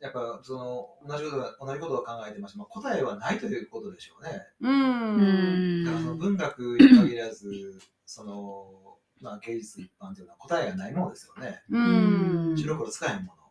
[0.00, 4.42] やっぱその同じことが同じことを考えてました、まあ、答えはないということでしょうね。
[4.60, 4.68] う。
[4.68, 11.62] うんんだからその文学に限らず、その、まあ、芸術一般というのは答えがないものですよね。
[11.70, 12.54] うん。
[12.58, 13.44] 白黒使えんもの。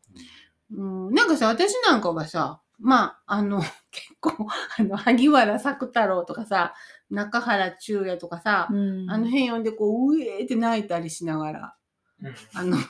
[0.75, 3.61] うん、なんかさ、私なんかはさ、まあ、あの、
[3.91, 4.47] 結構、
[4.77, 6.73] あの、萩原作太郎とかさ、
[7.09, 9.09] 中原中也とかさ、うん。
[9.09, 11.75] あの辺読んでこう、うえーって泣いたりしながら、
[12.21, 12.35] うん。
[12.53, 12.85] あの、 思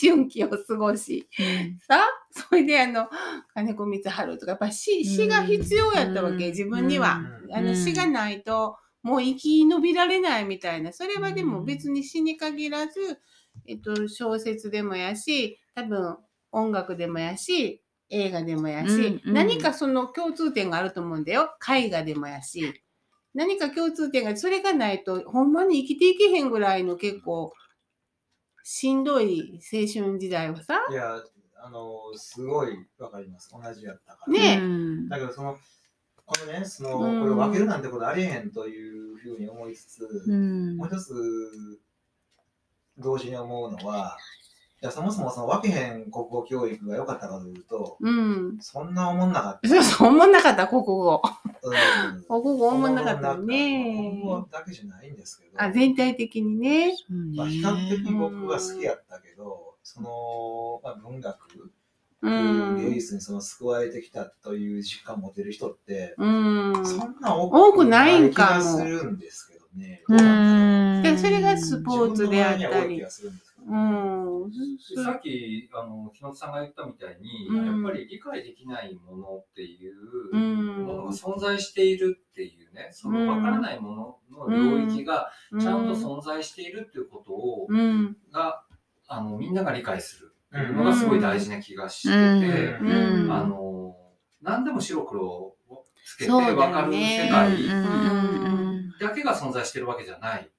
[0.00, 1.28] 春期を過ごし、
[1.88, 3.08] さ、それであの、
[3.54, 6.50] 金子光晴とか、やっぱ詩、詩が必要やったわけ、うん。
[6.50, 7.20] 自分には。
[7.44, 7.54] うん。
[7.54, 7.76] あの、うん。
[7.76, 10.92] 詩がないと、もう生き延びられないみたいな。
[10.92, 13.18] それはでも別に詩に限らず、
[13.66, 16.18] えっと、小説でもやし、多分
[16.52, 21.50] 音楽でもやし、映画でもやし、うんうん何かその共通点があると思うんだよ。
[21.68, 22.82] 絵画でもやし。
[23.34, 27.54] 何か共通点が、それがないと、ほんまに生きていけへんぐらいの結構、
[28.62, 31.16] しんどい青春時代をさ、いや、
[31.56, 33.50] あの、すごいわかります。
[33.50, 34.32] 同じやったから。
[34.32, 35.56] ねうんだけど、その、
[36.26, 41.14] このね、その、うんこれを分けるなんてことありえへんというふうに思いつつ、うんもう一つ、
[42.98, 44.18] 同時に思うのは、
[44.82, 48.58] いやそもそもその分けへん国語教育が良かったかというと、うん。
[48.60, 49.68] そんな思んなかった。
[49.70, 51.22] そうそう、思んなかった、国語。
[51.62, 54.22] うん国語思んなかったよ国ね。
[54.24, 56.96] 語だけじゃないんですけど、あ、全体的にね。
[57.36, 61.70] まあ、比較的僕は好きやったけど、その、まあ、文学、
[62.22, 62.76] うん。
[62.78, 66.72] 芸術にその救われてきたという実感を持てる人って、うん。
[66.84, 70.02] そんな多くないんかも気がするんですけどね。
[70.08, 71.02] うん
[71.84, 73.00] ポーツであったり。
[73.00, 74.50] うねん。
[74.50, 77.84] でさっきあの日野さんが言ったみたいに、うん。
[77.84, 79.94] やっぱり理解できないものっていう
[80.32, 80.86] うん。
[80.86, 85.30] ものが存在しているっていうね、その分からないものの領域が
[85.60, 88.16] ちゃんと存在しているっていうことを、うん。
[88.32, 88.64] が
[89.08, 92.14] あのみんなが理解するっていうのがすごい大事な気がしてて、
[92.80, 93.32] うん。
[93.32, 93.94] あの
[94.40, 95.56] 何でも白黒を
[96.04, 98.94] つけて分かる世界うん。
[99.00, 100.50] だけが存在してるわけじゃない。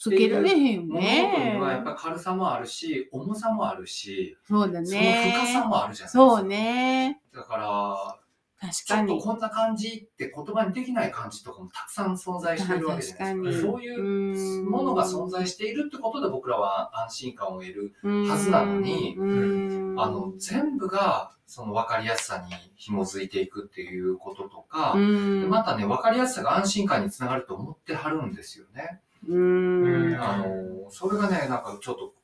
[0.00, 1.60] つけられへんねに。
[1.60, 5.66] はやっぱり軽さもあるし、重さもあるし、そうだその深さね。
[5.66, 6.08] もあるじゃないですか。
[6.08, 7.20] そうね。
[7.34, 8.18] だから、
[8.58, 9.08] 確かに。
[9.08, 13.68] ちょっとこんな感じって言葉にできない感じとかもたくさん存在しているわけじゃないですか。
[13.68, 17.94] そういうものが存在しているってことで僕らは安心感を得る。
[18.26, 29.02] はずなのにうんあの、全部がその分かりやすさに紐づいていくっていうこととか、またね、分かりやすさが安心感につながると思ってはるんですよね。
[29.28, 32.14] うんあの、それがね、なんかちょっと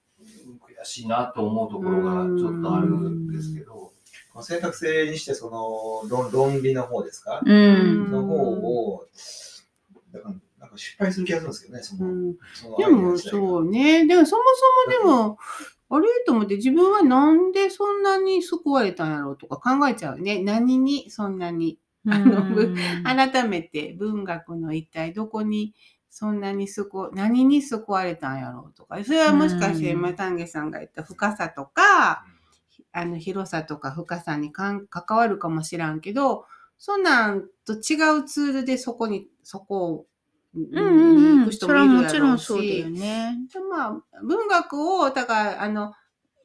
[0.80, 3.92] 悔しいなと思うところがちょっとあるんですけど、こ
[4.36, 9.06] の選択制にして、その論論理の方ですか、うんの方を、
[10.12, 12.06] だからなんか失敗する気がするんですけどね、その。
[12.06, 14.06] うんそのでもそうね。
[14.06, 14.42] でもそも
[14.94, 15.38] そもでも、
[15.88, 20.42] あれと思って自分はなんでそんなに救われたんやろうとか考えちゃうね。
[20.42, 21.78] 何にそんなに。
[22.08, 22.44] あの
[23.02, 25.74] 改めて文学の一体どこに
[26.18, 29.04] そんなに救何に救われたんやろうとか。
[29.04, 32.24] それはもしかしてうん今丹下さんが言った深さとか、
[32.90, 36.46] あの広さとか深さにかん関わるかもしらんけど、
[36.78, 40.06] そんなんと違うツールでそこに、そこを、
[40.54, 41.38] うんうんうん。
[41.40, 43.36] 行く人それはもいるやろうろんそうだよし、ね。
[43.52, 45.92] でまあ、文学を、だから、あの、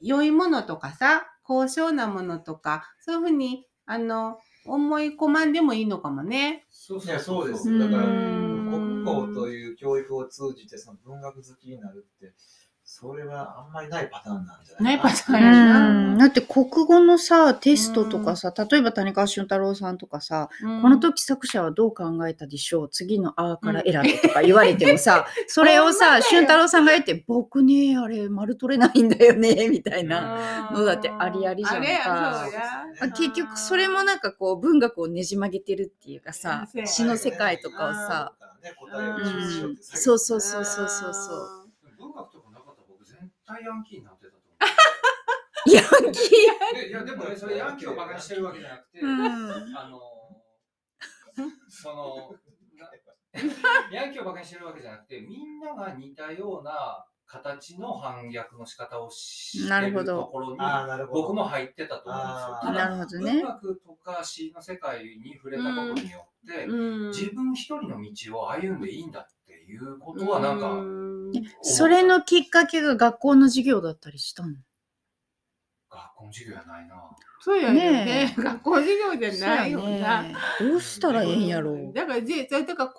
[0.01, 6.65] 良いものとかさ、高尚なものとか、そういうふうに、あの、思い込まんでもいいのかもね。
[6.69, 7.69] そういや、そうです。
[7.69, 8.50] うんだから、
[9.75, 12.33] 教育を通じて、その文学好きになるって、
[12.93, 15.09] それはあんまりないパターンなんじゃないかな。
[15.09, 15.89] いパターンうやな。
[16.15, 22.89] ん、だって国語のさテストとかさ、例えば谷川俊太郎さんとかさ、この時作者はどう考えたでしょう？
[22.89, 32.45] 次の「あ」から選べとか言われてもさ、 それをさよ俊太郎さんが言って「僕ねあれ丸取れないんだよね」みたいな、うんのだってありありじゃんか。
[32.99, 38.73] あ結局それもなんかこう文学をねじ曲げてるっていうかさ詩の世界とかをさ、ね、
[39.79, 41.61] そうそうそうそうそうそう
[41.97, 43.17] 文学とかなかったら僕絶
[43.51, 44.51] 対ヤンキーになってたと思
[45.75, 46.75] ヤンキう。
[46.75, 47.91] でいや、でもね、それヤンキー。
[47.91, 49.99] をバカにしてるわけじゃなくて、ー、うん、あの、
[51.69, 52.35] その、
[52.77, 52.89] な
[53.91, 60.21] ヤンキーをバカにしてるわけじゃなくて、みんなが似たような形の反逆の仕方をしてるなるほど。
[60.23, 61.21] ところに、ああ、なるほど。
[61.21, 62.59] 僕も入ってたと思うんですよ。
[62.61, 63.31] ただなるほどね。
[63.33, 67.09] 文学とか詩の世界に触れたことによって、うん。
[67.09, 71.20] 自分一人の道を歩んでいいんだっていうことはなんか、うん
[71.61, 74.55] それのきっかけが学校の授業だったりしたの？
[75.89, 76.95] 学校校の授業やないな。
[77.39, 78.05] そうやよね。
[78.05, 78.41] ねえ。
[78.41, 80.23] 学校授業じゃないよな。
[80.23, 80.35] ね。
[80.59, 81.93] どうしたらええんやろう。
[81.93, 82.93] だから、じだからこれ、こ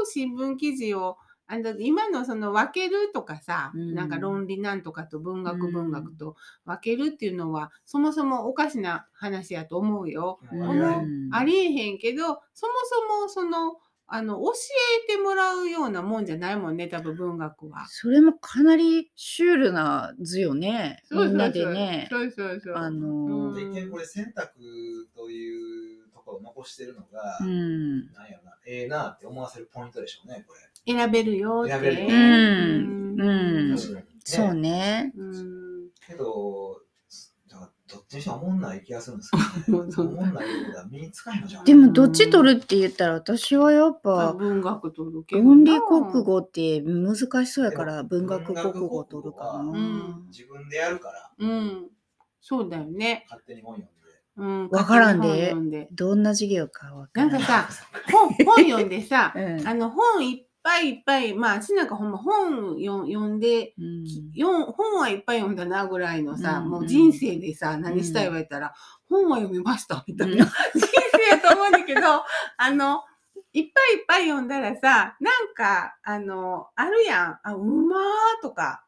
[0.00, 3.94] の新聞記事を、あの今のその分けるとかさ、うん。
[3.94, 10.40] なんか論理なんとかと文学うん文学と分けるっていうのは、そもそもおかしな話やと思うよ。
[10.50, 11.28] うん。
[11.32, 13.76] ありえへんけど、そもそもその、
[14.08, 14.52] あの、教
[15.10, 17.86] えてもらうようなもんじゃないもんね、多分文学は。
[17.88, 21.02] それもかなりシュールな図よね。
[21.10, 22.06] みんなでね。
[22.10, 22.74] そうそうそう。
[22.76, 28.12] あので一見これ選択というところを残してるのが、うん。
[28.12, 30.60] なんやろな、ええなって思わせるポイントでしょうね、これ。
[30.94, 31.72] 選べるよって。
[31.72, 34.06] 選べるようんうん確かに、ね。
[34.22, 35.12] そうね。
[35.16, 35.88] うん。
[36.06, 36.80] けど、
[37.88, 41.64] どっちにしても思んない気がするんですけど、 ね、思んないってことは身につかへんのじゃん。
[41.64, 45.48] でもどっち取るって言ったら私はやっあぱ文学取るけどな。
[45.50, 49.60] 論理国語って難しそうやから文学国語取るかな。
[49.60, 51.90] うん自分でやるから、うん。
[52.40, 53.24] そうだよね。
[53.28, 53.92] 勝手に本読んで。
[54.36, 54.68] うん。
[54.70, 55.20] わからん
[55.70, 55.88] で。
[55.92, 57.42] どんな授業かわかなんらん。
[57.42, 57.68] かさ、
[58.12, 64.04] 本、本読んでさ、 うんあの本いっぱいいっぱい、まあ、私なんかほんま本よ読んで、うん
[64.72, 68.74] 本はいっぱい読んだなぐらいのさ、うんもう人生でさ、何したい言われたら、
[69.08, 72.00] 本は読みましたみたいな、うん人生やと思うんだけど、
[72.58, 73.04] あの、
[73.52, 77.40] いっぱいいっぱい読んだらさ、なんか、あの、あるやん。
[77.42, 78.02] あ、うまー
[78.42, 78.84] とか、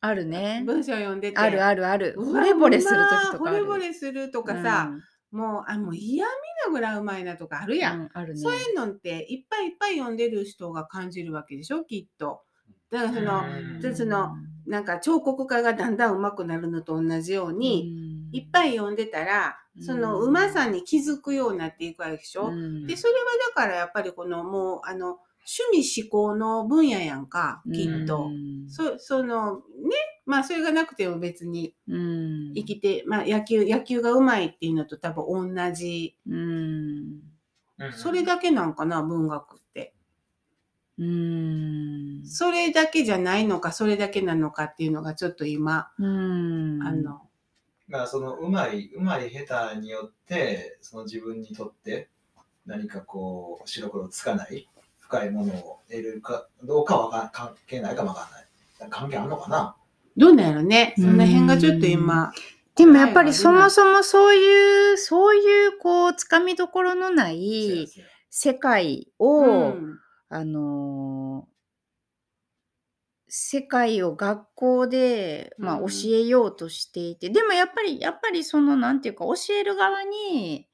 [0.00, 0.62] あるね。
[0.64, 1.38] 文章読んでて。
[1.38, 2.14] あるあるある。
[2.18, 3.64] 惚れ惚れする時とかある。
[3.64, 4.90] うまー惚れ惚れするとかさ、
[5.36, 6.32] もう、あ、もう嫌味
[6.66, 8.00] なぐらいうまいなとかあるうん、やん。
[8.00, 8.40] うんあるね。
[8.40, 12.42] そういうのっていっぱいいっぱい読んでる人が感じるわけでしょ、きっと。
[12.90, 14.30] だからその、うんでその
[14.66, 22.48] なんか彫刻家がだんだん上手くなるのと同じように、いっぱい読んでたら、そのうまさに気づくようになっていくわけでしょ。
[22.48, 28.26] うんで、それはだからやっぱりこのもう、あの、趣味思考の分野やんか、きっと。
[28.26, 28.68] うん。
[28.68, 29.62] そその、ね、
[30.26, 32.52] まあそれがなくても別にうん。
[32.54, 37.20] 生きて、まあ野球、野球がうまいっていうのと多分同じ、うん。
[37.92, 39.94] それだけなんかな、文学って。
[40.98, 42.26] うん。
[42.26, 46.82] それだけじゃないのか、それだけなのかっていうのがちょっと今、うん。
[46.82, 47.20] あの、
[47.88, 52.08] だからそのうまい、うまい下手によって、その自分にとって
[52.64, 54.68] 何かこう、白黒つかない
[55.08, 58.90] 深いものを得るかどうかはか関係ないかもわかんない。
[58.90, 59.76] 関係あるのかな？
[60.16, 60.94] どうなんやろね。
[60.96, 62.32] その辺がちょっと今、
[62.74, 67.88] でもやっぱりそもそもそういう、そういうこう、つかみどころのない
[68.30, 69.98] 世界うを、ん。
[70.28, 71.56] あのー
[73.28, 75.86] 世界を学校で、まあ、うん。
[75.88, 80.68] 教えようとしていて、でもやっぱりやっぱりそのなんていうか教える側に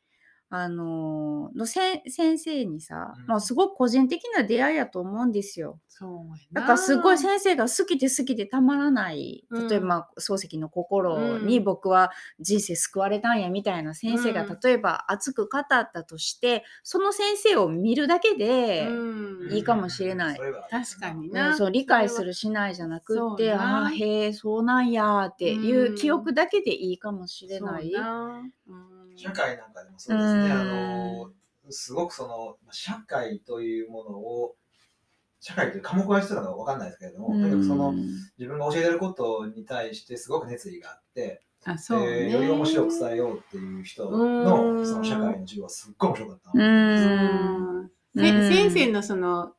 [0.55, 2.03] あのーの先
[2.39, 3.27] 生にさ、うん。
[3.27, 5.81] まあ、すごく個人的な出会いやと思うんですよ。
[5.89, 6.55] そう。
[6.55, 9.69] だからすごい先生が好きで好きでたまらないうん。
[9.69, 11.65] 例えば、まあ漱石の心にうん。
[11.65, 14.59] 僕は人生救われたんやみたいな先生がうん。
[14.63, 19.53] 例えば熱く語ったとしてその先生を見るだけで、うん。
[19.53, 20.39] いいかもしれない。
[20.71, 21.55] 確かにうな。
[21.55, 25.95] んそう理解するしないじゃなくってああへえそうなんやっていううん。
[25.95, 27.91] 記憶だけでいいかもしれない。
[27.91, 28.43] そうな。
[28.69, 30.45] うん社会なんかでもそうですね。
[30.45, 30.53] うん。
[30.53, 31.31] あの、
[31.71, 34.57] すごくその、社会というものを、
[35.41, 37.93] 社会という科目が必要なのかわかんないですけれども、とにかくその、
[38.39, 42.07] 自分が教えてることに対してすごく熱意があって、あ、そうね。
[42.07, 44.45] えーより面白く伝えようっていう人うん。
[44.45, 46.51] のその社会の授業はすっごい面白かった。
[46.55, 47.91] ううん。
[48.15, 49.53] 先生のその、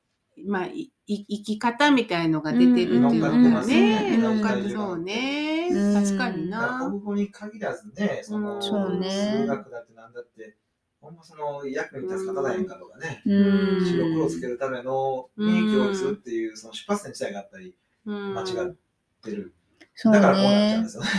[0.45, 3.20] まあ、いい生き方みたいのが出てるっていうのうん。
[3.20, 5.53] も乗っかってますね、ね乗っかってそうね。
[5.74, 5.93] うん。
[5.93, 6.80] 確かにな。
[6.89, 9.09] 国語に限らずね、その、そうね。
[9.09, 10.55] 数学だってなんだって、
[11.01, 13.86] ほんまその役に立つ方だへんかとかね、うん。
[13.86, 18.34] 白黒をつけるためのに教育するっていうその出発点自体がやっぱりうん。
[18.34, 18.76] 間違っ
[19.21, 19.53] てる。
[19.95, 21.09] そうだからこうなっちゃうんねですよね。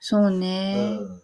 [0.00, 1.22] そううね、ん。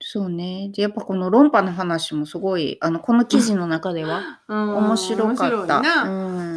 [0.00, 0.70] そうね。
[0.74, 4.76] でやっぱこの論破の話もすごいあのこの記事の中ではうん。
[4.76, 5.80] 面白かった。
[5.80, 6.02] な。
[6.04, 6.08] う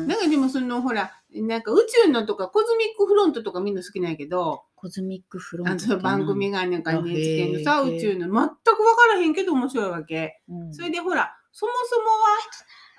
[0.04, 0.08] ん。
[0.08, 8.26] なんかでもそのほら、なんか宇宙のとかコズミックフロントとかみんな好きなんやけど、コズミックフロント番組がなんか NHK のさ、宇宙の。
[8.26, 8.50] 全く分
[8.98, 10.42] からへんけど面白いわけ。
[10.50, 10.74] うん。
[10.74, 12.18] それでほら、そもそもは、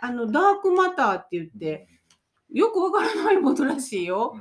[0.01, 1.87] あの、ダークマターって言って、
[2.51, 4.35] よくわからないものらしいよ。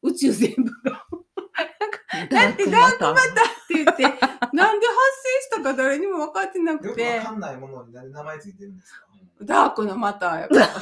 [0.00, 1.04] 宇宙全部が。
[2.30, 3.16] だってダークマターっ
[3.68, 4.96] て言って、なんで発
[5.50, 9.06] 生したか誰にも分かってなよくくてわか、んないものに名前ついてるんですか？
[9.42, 10.60] ダークのマターやから。
[10.60, 10.80] またそう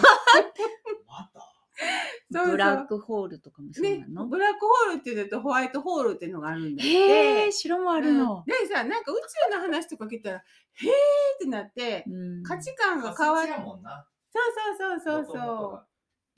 [1.34, 1.49] そう
[2.30, 6.84] ブラックホールとかもそうねな、の、ブラックホールって言うとホワイトホールっていうのがあるんだ。
[6.84, 8.44] へえ白もあるうんの。
[8.46, 9.16] でさ、なんか宇
[9.50, 13.58] 宙の話とか聞いたら、へーってなって、うん価値観が変わる。
[13.62, 14.06] もんな。
[14.32, 15.86] そうそうそうそうそが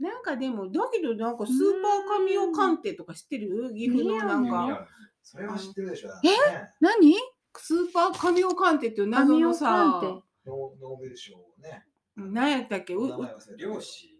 [0.01, 0.03] う。
[0.03, 3.73] なんかでも、だけどなんかスーパー神オ鑑定とか知ってる？
[3.75, 4.89] 岐阜のなんいやか。
[5.23, 6.09] それは知ってるでしょ。
[6.25, 6.29] え？
[6.29, 6.35] ね
[6.81, 7.15] 何？
[7.59, 11.85] スーパー神オカンテっていう謎のさ神オカンテノーベル賞ね。
[12.17, 12.95] 何やったっけ？
[12.95, 14.12] う名前忘れた漁師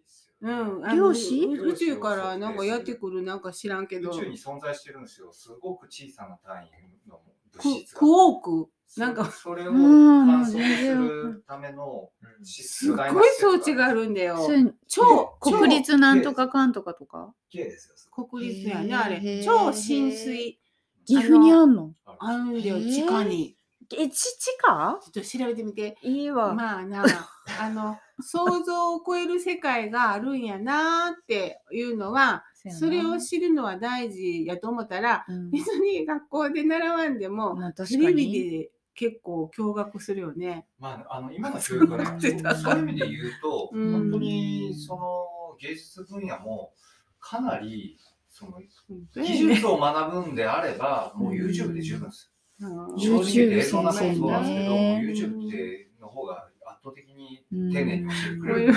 [0.43, 1.45] うよ、ん、あの漁師？
[1.45, 4.11] う宇宙からなんかやってくるなんか知らんけど。
[4.11, 5.33] 宇宙に存在してるんですよ。
[5.33, 6.71] すごく小さな単位
[7.09, 7.21] の
[7.57, 8.01] ク物質が。
[8.01, 14.37] クォークなんかそれをうん観測するためのうん指すっ数がごい装置があるんだよ。
[14.87, 16.93] 超国立なんとかかんとか？
[16.93, 17.95] とか綺麗ですよ。
[18.15, 19.43] 超国立やねあれ。
[19.45, 20.59] 超浸水。
[21.07, 21.95] 岐阜にあんの？
[22.05, 22.43] ある。
[22.45, 23.57] んだよ地下に
[23.99, 25.97] えち地下ちょっと調べてみて。
[26.03, 27.05] いいわ、まあな
[27.61, 32.45] あの想像を超える世界があるんやなっていうのは
[32.79, 35.51] それを知るのは大事やと思ったらうん。
[35.51, 40.67] 別に学校で習わんでもまあレビで結構驚愕するよね。
[40.79, 46.75] まあ、あの今の教育ね、そうそういう意味で言うと、うん本当にその芸術分野も
[47.19, 48.61] かなりその
[49.15, 52.33] 技術を学ぶんであれば、もう YouTube で十分です。
[52.69, 58.75] うん正直言って映像の中先生もそうなんですけど、ね YouTube っての方が圧倒的にうん丁寧に教えてくこういうれる。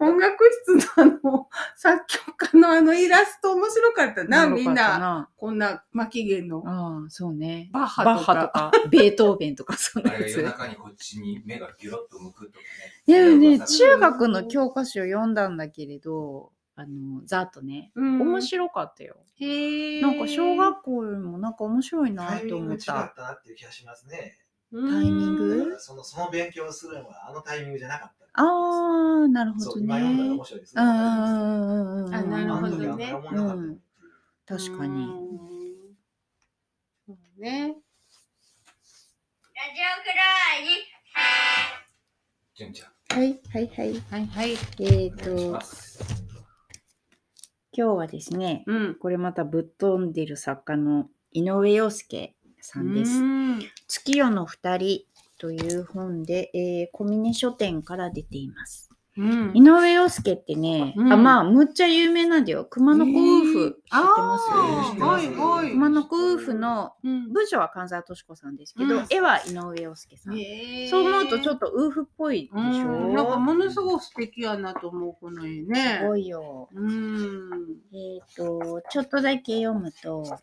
[0.00, 5.28] 音楽室のあの作曲家のあのイラスト面白かったな、みんな。
[5.36, 7.70] こんな巻き弦のああ、そうね。
[7.72, 8.34] バッハとか。
[8.34, 10.42] ハとか、ベートーベンとか、そんなやつ。
[10.42, 12.58] 中にこっちに目がギュロッと向くとか
[13.06, 13.14] ね。
[13.14, 19.16] でもね、中学の教科書を読んだんだけれど、あの、ざっとね、うん面白かったよ。
[19.36, 23.22] へーなんか小学校よりもなんか面白いなタイミとングが違った思った。
[23.22, 24.38] なっていう気がしますね。
[24.72, 25.76] タタイミング？
[25.78, 28.24] そのその勉強をするのはあのタイミングじゃなかった。
[28.32, 29.82] ああ、なるほどね。
[29.84, 30.82] 今読んだらうん面白いですね。
[30.82, 32.14] うんうんうんうん。
[32.14, 33.78] あなるほどねあん
[34.46, 35.06] 確かに。
[37.06, 37.76] そうね。
[42.56, 44.00] 純ちゃん、はい、はい、はい。
[44.10, 44.52] はいはい。
[44.80, 46.13] えっ、お願いしと。
[47.76, 48.94] 今日はですね、うん。
[48.94, 53.18] これまたぶっ飛んでる作家の井上陽介さんです。
[53.18, 53.58] うん
[53.88, 55.00] 月夜の二人
[55.38, 58.93] という本で、えー、小峰書店から出ています。
[59.16, 62.64] うん井上陽介ってね、うんあまあむっちゃ有名なんだよ。
[62.64, 64.50] 熊野古夫婦、知ってあます？
[64.50, 65.26] ーはい
[65.62, 65.70] はい。
[65.70, 70.34] 熊野古夫婦のうん文章は関西敏子さんですけど、うん絵は井上陽介さん。
[70.90, 75.98] そう思うとちょっとウーフっぽいでしょ、うんなんかものすごく素敵やなと思うこの絵ね。
[76.00, 76.68] すごいよ。
[76.74, 77.76] うん。
[77.92, 80.38] えっ、と、ちょっとだけ読むと、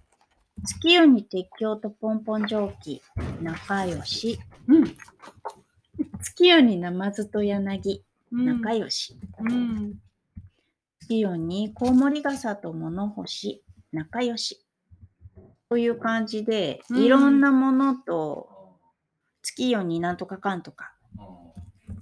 [0.64, 3.02] 月夜に鉄橋とポンポン蒸気、
[3.42, 4.40] 仲良し。
[4.68, 4.96] うん。
[6.22, 9.16] 月夜にナマズと柳、仲良し。
[9.40, 9.94] うん。
[11.00, 14.66] 月夜にコウモリ傘と物干し、仲良し。
[15.70, 18.50] という感じで、うんいろんなものと
[19.42, 20.94] 月夜になんとかかんとか、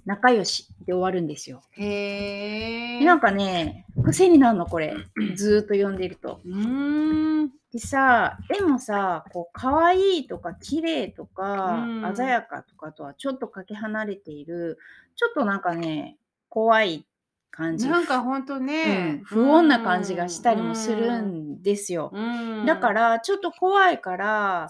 [0.04, 1.62] 仲良しで終わるんですよ。
[1.72, 4.94] へなんかね、癖になるの、これ。
[5.36, 6.40] ずーっと読んでると。
[6.44, 7.50] うん。
[7.72, 14.78] でさ、絵もさ、こう、可愛いとか、綺麗とか、うん鮮やかとかとはちょっとかけ離れている、
[15.14, 16.16] ちょっとなんかね、
[16.50, 17.06] 怖い
[17.50, 17.88] 感じ。
[17.88, 22.10] なんかほんとうねん、不穏な感じがしたりもするんですよ。
[22.12, 22.66] うん。
[22.66, 24.68] だから、ちょっと怖いから。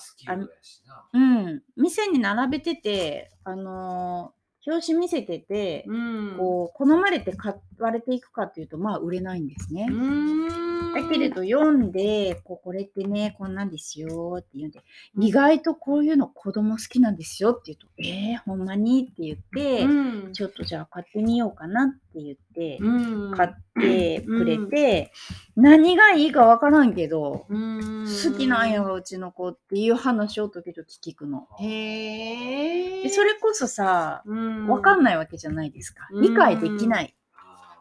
[1.13, 6.37] うん、店に並べてて、あのー表紙見せてて、うん。
[6.37, 9.87] こう、好まれて買われていくかっていうと、まあ、売れないんですね。
[9.91, 10.71] うん。
[10.95, 14.81] だけれど読んで、こうこれってね、こんなんですよって言うんで、
[15.19, 23.51] 意外とこういうの子供好きなんですよって言うと、えー、ほんまにって言って、うん、ちょっとじゃあ買ってみようかなって言って、うん、買っ
[23.81, 25.13] てくれて、
[25.57, 31.47] 何がいいかわからんけど、うん、好きなんやわ、うちの子っていう話を時々聞くの。
[31.61, 33.03] へえ。
[33.03, 36.09] でそれこそさ、うん、わかんないわけじゃないですか。
[36.13, 37.15] うん理解できない。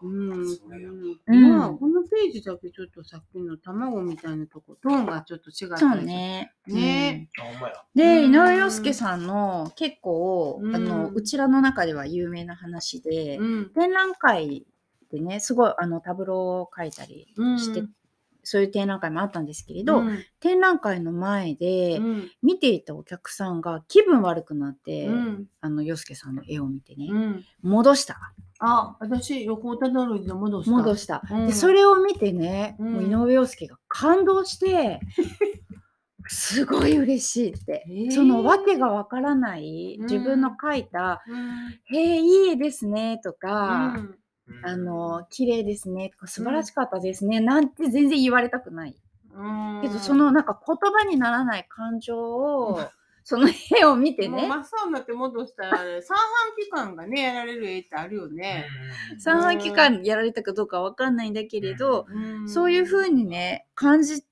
[0.01, 6.53] あうん、まあ、このページだけちょっとさっきの卵みたいなとこ、トーンがちょっと違っそうね。
[6.67, 7.73] ねあ、ほんまや。
[7.95, 13.71] で、うん井上陽介さんの結構、うんあの、うちらの中では有名な話で、うん。
[13.73, 14.65] 展覧会
[15.11, 17.27] でね、すごいあのタブローを描いたり
[17.57, 17.89] して、うん
[18.43, 27.45] そういう展覧会もあったんですけれど、うん展覧会の前で、うん見ていたお客さんが気分悪くなって、うんあの、洋介さんの絵を見てね、うん。
[27.61, 28.17] 戻した。
[28.59, 30.71] あ、私、横尾忠則で戻した。
[30.71, 31.21] 戻した。
[31.31, 34.99] うんで、それを見てね、井上陽介が感動して、
[36.27, 37.83] すごい嬉しいって。
[37.87, 41.97] へーその訳がわからないうん自分の描いた、うん。
[41.97, 44.18] へえ、いい絵ですねとか、うん
[44.63, 46.09] あの、綺麗ですね。
[46.09, 48.95] とか、素晴らしかったですね、なんて全然言われたくない。
[49.33, 52.79] うん、けど、そのなんか言葉にならない感情を、
[53.23, 53.47] その
[53.79, 56.27] 絵を見てね、真っ青になって戻したら、 三半
[56.57, 58.65] 規管がね、やられる絵ってあるよね。
[59.19, 62.49] 三半期間やられたかどうかわかんないんだけれど、うん。
[62.49, 64.23] そういうふうにね、感じ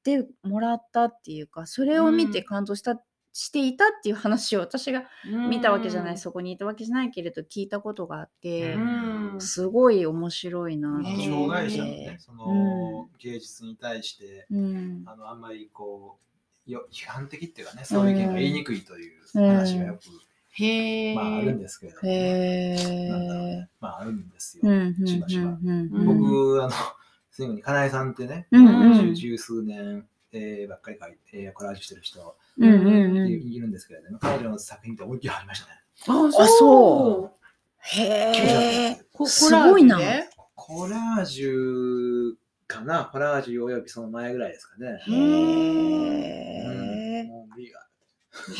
[0.00, 3.00] ってもらったっていうかそれを見てうん感動した、
[3.32, 5.04] していたっていう話を私が
[5.48, 9.40] 見たわけじゃない、そこにいたわけじゃないけれど聞いたことがあって、うん。
[9.40, 15.02] すごい面白いな障害者のね、その、芸術に対して、うん。
[15.06, 16.18] あのあんまりこ
[16.66, 20.00] うよ批判的っていうかね、そういう意見が言いにくいという話がよく、
[20.52, 21.14] へえ。
[21.14, 23.70] まああるんですけれども、へなんだろうえね。
[23.80, 24.62] まああるんですよ。
[24.64, 25.68] うんうんしばしばうん。
[25.68, 26.72] うん僕、あの、
[27.30, 29.14] すぐに金井さんってね、うんうん。
[29.14, 32.36] 十十数年、えーばっかり描いて、えーコラージュしてる人
[32.66, 35.72] いいるんですけれども、彼女の作品って思いっきりありましたね。
[36.08, 37.40] あ、あそう。
[37.96, 39.98] 90へえこすごいな。
[39.98, 42.34] コラージュでコラージュ
[42.66, 45.00] かな、コラージュおよびその前ぐらいですかね。
[45.08, 46.80] へうん。
[47.16, 47.26] え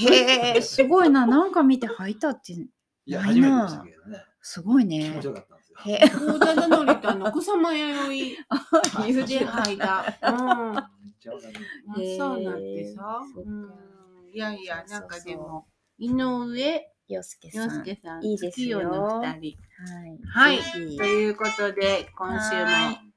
[0.07, 1.27] へえすごいな。
[1.27, 2.53] なんか見て吐いたって。
[2.53, 2.67] い
[3.07, 4.25] や、初めてでしたけどね。
[4.43, 5.79] すごい気ね持ちよかったんですよ。
[5.85, 10.19] へえ大田のりとあの草間弥生言うてで履いた。
[10.23, 10.77] うん。
[12.19, 13.21] そうなんてさ。
[13.35, 13.90] そっかうん。
[14.33, 15.67] いやいや、なんかでも、
[15.99, 19.57] 井上洋介さん洋介さん、いいですよの二人。
[20.33, 23.11] はいはいということで、今週もはい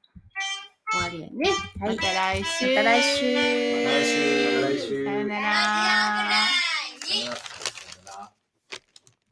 [0.91, 1.49] 終わりやね。
[1.79, 2.67] はいまた来週。
[2.67, 5.03] また来週また来週。
[5.05, 6.22] また来週。